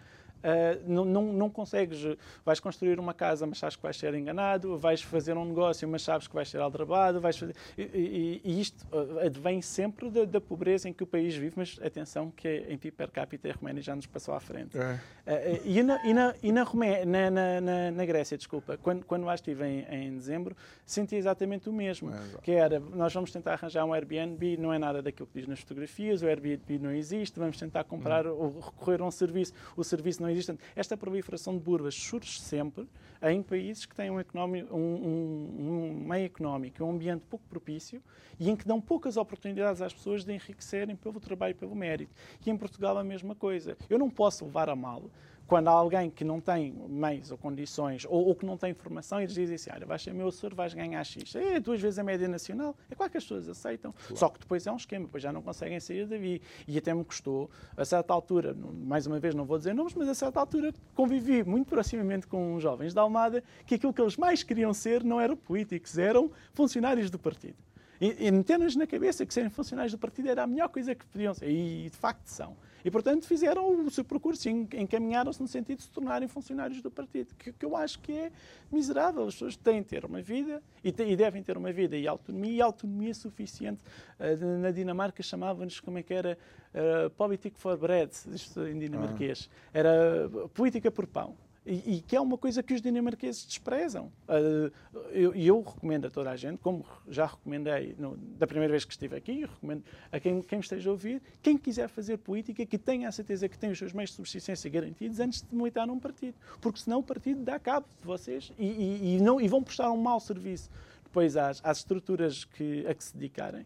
[0.86, 2.00] não, não, não, consegues,
[2.46, 6.02] vais construir uma casa, mas sabes que vais ser enganado, vais fazer um negócio, mas
[6.02, 7.56] sabes que vais ser aldrabado, vais fazer...
[7.78, 11.54] E, e, e isto uh, advém sempre da, da, pobreza em que o país vive,
[11.56, 14.78] mas atenção que em PIB per capita a Roménia já nos passou à frente.
[14.78, 15.00] É.
[15.26, 19.26] Uh, e, na, e, na, e na, Romé, na, na, na, Grécia, desculpa, quando, quando
[19.26, 23.54] lá estive em, em dezembro, senti exatamente o mesmo, é, que era, nós vamos tentar
[23.54, 27.40] arranjar um Airbnb, não é nada daquilo que diz nas fotografias, o Airbnb não existe,
[27.40, 28.36] vamos tentar comprar hum.
[28.38, 30.58] ou recorrer a um serviço, o serviço não existe.
[30.76, 32.88] Esta proliferação de burvas surge sempre
[33.22, 38.02] em países que têm um, um, um meio económico, um ambiente pouco propício
[38.40, 42.14] e em que dão poucas oportunidades às pessoas de enriquecerem pelo trabalho e pelo mérito.
[42.46, 43.78] E em Portugal a mesma coisa.
[43.90, 45.04] Eu não posso levar a mal
[45.48, 49.20] quando há alguém que não tem meios ou condições ou, ou que não tem informação,
[49.20, 51.36] eles dizem assim: olha, vais ser meu assessor, vais ganhar X.
[51.36, 52.76] É duas vezes a média nacional.
[52.90, 53.92] É claro que as pessoas aceitam.
[53.92, 54.18] Claro.
[54.18, 56.42] Só que depois é um esquema, depois já não conseguem sair daí.
[56.68, 60.08] E até me custou, a certa altura, mais uma vez não vou dizer nomes, mas
[60.08, 64.44] a certa altura convivi muito proximamente com jovens da Almada que aquilo que eles mais
[64.44, 67.58] queriam ser não eram políticos, eram funcionários do partido.
[68.00, 71.06] E, e meter-nos na cabeça que serem funcionários do partido era a melhor coisa que
[71.06, 71.50] podiam ser.
[71.50, 72.56] E de facto são.
[72.84, 77.34] E, portanto, fizeram o seu percurso encaminharam-se no sentido de se tornarem funcionários do partido,
[77.36, 78.32] que, que, eu acho que é
[78.72, 79.26] miserável.
[79.26, 82.08] As pessoas têm de ter uma vida e, te, e devem ter uma vida e
[82.08, 83.80] autonomia, e autonomia suficiente.
[84.20, 86.38] Uh, na Dinamarca chamavam-nos, como é que era,
[86.74, 89.50] uh, Politik for Bread, isto em dinamarquês.
[89.74, 89.80] Ah.
[89.80, 91.36] Era política por pão.
[91.66, 94.12] E, e, que é uma coisa que os dinamarqueses desprezam.
[94.28, 94.72] Uh,
[95.12, 98.92] eu, eu, recomendo a toda a gente, como já recomendei no, da primeira vez que
[98.92, 103.08] estive aqui, recomendo a quem, quem esteja a ouvir, quem quiser fazer política, que tenha
[103.08, 106.36] a certeza que tem os seus meios de subsistência garantidos antes de militar num partido.
[106.60, 109.90] Porque senão o partido dá cabo de vocês e, e, e não, e vão prestar
[109.90, 110.70] um mau serviço
[111.06, 113.66] depois às, às estruturas que, a que se dedicarem.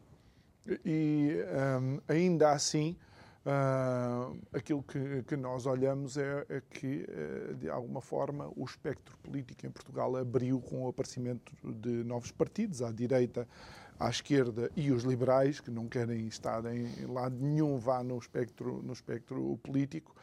[0.85, 1.37] E
[1.81, 2.95] um, ainda assim,
[3.47, 9.17] Uh, aquilo que, que, nós olhamos é, é que, uh, de alguma forma, o espectro
[9.19, 13.47] político em Portugal abriu com o aparecimento de novos partidos, à direita,
[13.97, 18.83] à esquerda e os liberais, que não querem estar em lado nenhum vá no espectro,
[18.83, 20.13] no espectro político.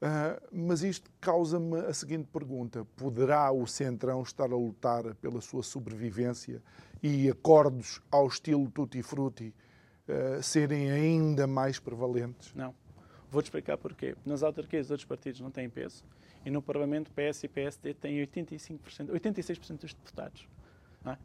[0.00, 5.64] Uh, mas isto causa-me a seguinte pergunta: poderá o Centrão estar a lutar pela sua
[5.64, 6.62] sobrevivência
[7.02, 9.52] e acordos ao estilo tutti frutti
[10.08, 12.52] uh, serem ainda mais prevalentes?
[12.54, 12.74] Não.
[13.30, 14.16] Vou-te explicar porquê.
[14.24, 16.04] Nas autarquias, os outros partidos não têm peso
[16.44, 20.48] e no Parlamento, PS e PSD têm 85%, 86% dos deputados.
[21.04, 21.16] É?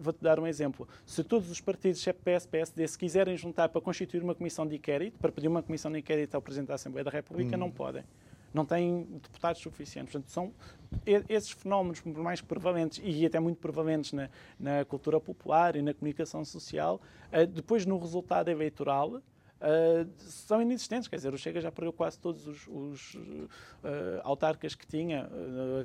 [0.00, 0.88] Vou-te dar um exemplo.
[1.06, 4.76] Se todos os partidos, exceto PS, PSD, se quiserem juntar para constituir uma comissão de
[4.76, 7.60] inquérito, para pedir uma comissão de inquérito ao Presidente da Assembleia da República, hum.
[7.60, 8.02] não podem.
[8.52, 10.12] Não têm deputados suficientes.
[10.12, 10.52] Portanto, são
[11.28, 14.28] esses fenómenos mais prevalentes e até muito prevalentes na,
[14.58, 17.00] na cultura popular e na comunicação social,
[17.30, 19.22] eh, depois no resultado eleitoral,
[19.62, 21.08] uh, são inexistentes.
[21.08, 25.28] Quer dizer, o Chega já perdeu quase todos os, os uh, autarcas que tinha.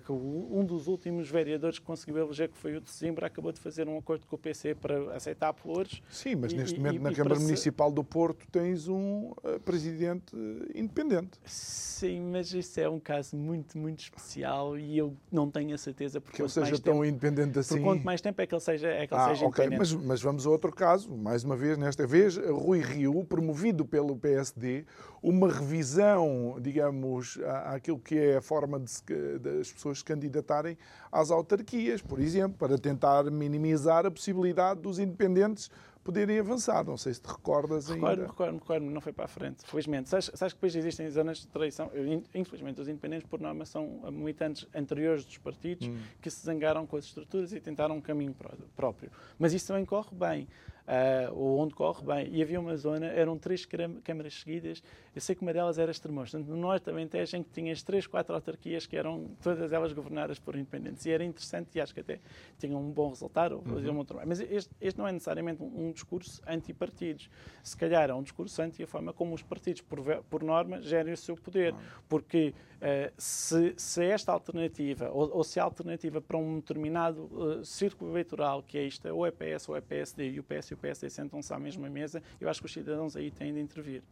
[0.10, 3.60] Uh, um dos últimos vereadores que conseguiu eleger, que foi o de Zimbra, acabou de
[3.60, 6.02] fazer um acordo com o PC para aceitar flores.
[6.10, 9.32] Sim, mas neste e, momento e, na e Câmara Municipal do Porto tens um
[9.64, 10.36] presidente
[10.74, 11.40] independente.
[11.46, 16.20] Sim, mas isso é um caso muito, muito especial e eu não tenho a certeza
[16.20, 17.76] porque que ele seja tão tempo, independente assim.
[17.76, 19.66] Por quanto mais tempo é que ele seja, é que ele ah, seja okay.
[19.66, 19.96] independente.
[19.96, 23.86] Mas, mas vamos a outro caso, mais uma vez, nesta vez, Rui Rio promoveu promovido
[23.86, 24.86] pelo PSD,
[25.22, 29.04] uma revisão, digamos, àquilo que é a forma de se,
[29.40, 30.78] das pessoas se candidatarem
[31.12, 35.70] às autarquias, por exemplo, para tentar minimizar a possibilidade dos independentes
[36.04, 36.86] poderem avançar.
[36.86, 38.28] Não sei se te recordas recordo, ainda.
[38.28, 40.08] Recordo-me, recordo-me, não foi para a frente, felizmente.
[40.08, 41.92] Sabes, sabes que depois existem zonas de traição?
[42.34, 45.98] Infelizmente, os independentes, por norma, são militantes anteriores dos partidos hum.
[46.22, 48.36] que se zangaram com as estruturas e tentaram um caminho
[48.76, 49.12] próprio.
[49.38, 50.48] Mas isso também corre bem
[50.88, 52.30] uh, ou onde corre bem.
[52.32, 53.66] E havia uma zona, eram três
[54.04, 54.82] câmaras seguidas,
[55.14, 56.32] eu sei que uma delas era Estremoz.
[56.32, 60.40] Portanto, no Norte também em que tinhas três, quatro autarquias que eram todas elas governadas
[60.40, 61.06] por independentes.
[61.06, 62.20] E era interessante e acho que até
[62.58, 64.02] tinham um bom resultado, faziam uhum.
[64.02, 64.30] um trabalho.
[64.30, 67.30] Mas este, este, não é necessariamente um, um discurso anti-partidos.
[67.64, 71.14] Se calhar é um discurso anti a forma como os partidos, por, por norma, gerem
[71.14, 71.74] o seu poder.
[72.08, 77.66] Porque uh, se, se, esta alternativa, ou, ou, se a alternativa para um determinado uh,
[77.66, 80.74] círculo eleitoral, que é isto, ou é PS ou é PSD, e o PS e
[80.74, 84.04] o PSD sentam-se à mesma mesa, eu acho que os cidadãos aí têm de intervir.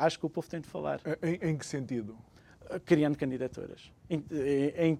[0.00, 1.00] Acho que o povo tem de falar.
[1.22, 2.16] Em, em que sentido?
[2.84, 3.90] Criando candidaturas.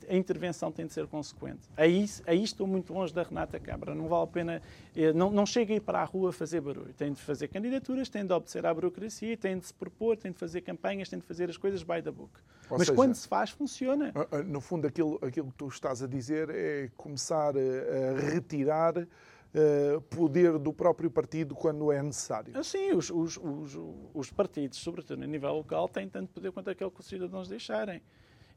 [0.09, 1.68] A intervenção tem de ser consequente.
[1.77, 3.95] Aí, aí estou muito longe da Renata Câmara.
[3.95, 4.62] Não vale a pena.
[4.97, 6.93] Eh, não, não chega a ir para a rua fazer barulho.
[6.95, 10.39] Tem de fazer candidaturas, tem de obedecer à burocracia, tem de se propor, tem de
[10.39, 12.31] fazer campanhas, tem de fazer as coisas by the book.
[12.68, 14.12] Ou Mas seja, quando se faz, funciona.
[14.47, 18.95] No fundo, aquilo, aquilo que tu estás a dizer é começar a retirar
[19.53, 22.62] Uh, poder do próprio partido quando é necessário.
[22.62, 23.78] Sim, os, os, os,
[24.14, 28.01] os, partidos, sobretudo a nível local, têm tanto poder quanto aquele que os cidadãos deixarem.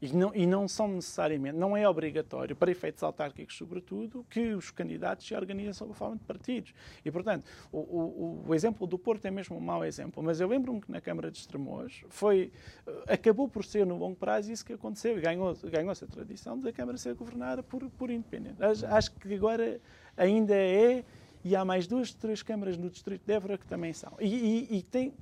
[0.04, 4.70] E não, e não são necessariamente, não é obrigatório, para efeitos autárquicos sobretudo, que os
[4.70, 6.74] candidatos se organizem sob a forma de partidos.
[7.06, 10.48] E, portanto, o, o, o exemplo do Porto é mesmo um mau exemplo, mas eu
[10.50, 12.52] lembro-me que na Câmara de Estremoz foi,
[12.86, 16.74] eh, acabou por ser no longo prazo isso que aconteceu ganhou-se ganhou a tradição da
[16.74, 18.84] Câmara ser governada por, por independentes.
[18.84, 19.80] Acho, que agora
[20.18, 21.06] ainda é,
[21.46, 24.12] e há mais duas, três câmaras no Distrito de Évora que também são.
[24.20, 25.14] E, e, e tem,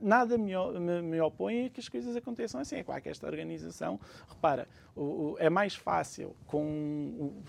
[0.00, 2.76] nada me, me, me, opõe a que as coisas aconteçam assim.
[2.76, 6.62] É claro que esta organização, repara, o, o, é mais fácil com.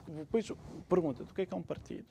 [0.07, 0.51] O, depois
[0.87, 2.05] pergunta do que é que é um partido?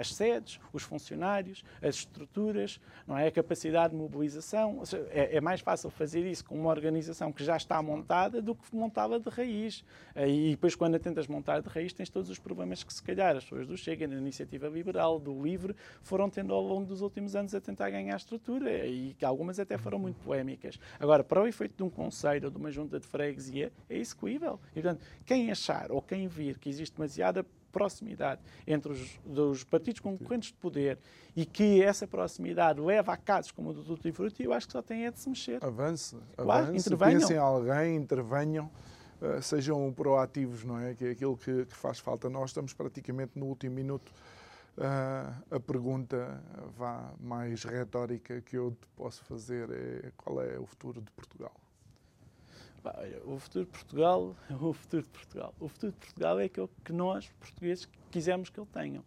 [0.00, 3.26] As sedes, os funcionários, as estruturas, não é?
[3.26, 4.82] a capacidade de mobilização.
[5.10, 8.74] É, é, mais fácil fazer isso com uma organização que já está montada do que
[8.74, 9.84] montá-la de raiz.
[10.16, 13.36] E depois, quando a tentas montar de raiz, tens todos os problemas que, se calhar,
[13.36, 17.36] as pessoas do Chega, da Iniciativa Liberal, do Livre, foram tendo ao longo dos últimos
[17.36, 20.80] anos a tentar ganhar estrutura e que algumas até foram muito polémicas.
[20.98, 24.58] Agora, para o efeito de um conselho ou de uma junta de freguesia, é execuível.
[24.70, 30.00] E, portanto, quem achar ou quem vir que existe demasiada proximidade entre os, os partidos
[30.00, 30.98] concorrentes de poder
[31.34, 34.72] e que essa proximidade leva a casos como o do Tutti Frutti, eu acho que
[34.72, 35.64] só tem é de se mexer.
[35.64, 37.20] Avance, claro, avance, intervenham.
[37.20, 38.70] pensem em alguém, intervenham,
[39.20, 40.94] uh, sejam proativos, não é?
[40.94, 42.28] Que é aquilo que, que, faz falta.
[42.28, 44.12] Nós estamos praticamente no último minuto.
[44.76, 46.42] Uh, a pergunta
[46.76, 51.52] vá mais retórica que eu te posso fazer é qual é o futuro de Portugal?
[53.24, 55.54] O futuro de Portugal é o futuro de Portugal.
[55.60, 59.02] O futuro de Portugal é aquilo que nós, portugueses, quisemos que ele tenha.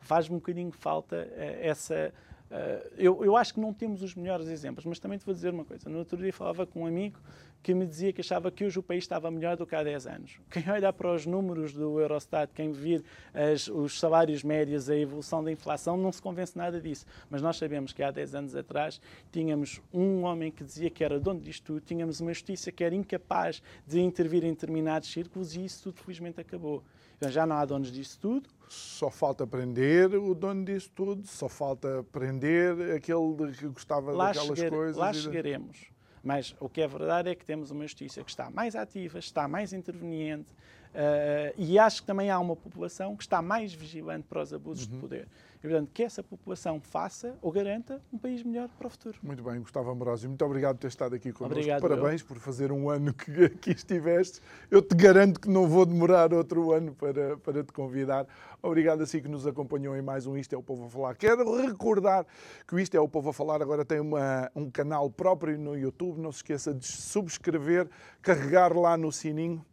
[0.00, 2.12] Faz-me um bocadinho falta uh, essa.
[2.50, 5.52] Uh, eu, eu acho que não temos os melhores exemplos, mas também te vou dizer
[5.52, 5.88] uma coisa.
[5.88, 7.18] No outro dia falava com um amigo
[7.64, 10.06] que me dizia que achava que hoje o país estava melhor do que há 10
[10.06, 10.38] anos.
[10.50, 13.02] Quem olha para os números do Eurostat, quem vir
[13.32, 17.06] as, os salários médios, a evolução da inflação, não se convence nada disso.
[17.30, 19.00] Mas nós sabemos que há 10 anos atrás
[19.32, 22.94] tínhamos um homem que dizia que era dono disto tudo, tínhamos uma justiça que era
[22.94, 26.84] incapaz de intervir em determinados círculos e isso tudo felizmente acabou.
[27.16, 28.50] Então, já não há donos disso tudo.
[28.68, 34.58] Só falta prender o dono disso tudo, só falta prender aquele que gostava lá daquelas
[34.58, 34.96] chegar, coisas.
[34.98, 35.93] Lá chegaremos
[36.24, 39.46] Mas o que é verdade é que temos uma justiça que está mais ativa, está
[39.46, 40.50] mais interveniente
[40.94, 44.86] uh, e acho que também há uma população que está mais vigilante para os abusos
[44.86, 44.94] uhum.
[44.94, 45.28] de poder.
[45.64, 49.18] E, portanto, que essa população faça ou garanta um país melhor para o futuro.
[49.22, 51.58] Muito bem, Gustavo Ambrosio, muito obrigado por ter estado aqui connosco.
[51.58, 52.26] Obrigado, Parabéns eu.
[52.26, 54.42] por fazer um ano que aqui estiveste.
[54.70, 58.26] Eu te garanto que não vou demorar outro ano para, para te convidar.
[58.62, 61.16] Obrigado a si que nos acompanhou em mais um Isto é o Povo a Falar.
[61.16, 62.26] Quero recordar
[62.68, 65.74] que o Isto é o Povo a Falar agora tem uma, um canal próprio no
[65.74, 66.20] YouTube.
[66.20, 67.88] Não se esqueça de subscrever,
[68.20, 69.64] carregar lá no sininho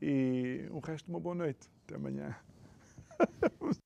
[0.00, 1.68] e o resto, uma boa noite.
[1.84, 2.34] Até amanhã.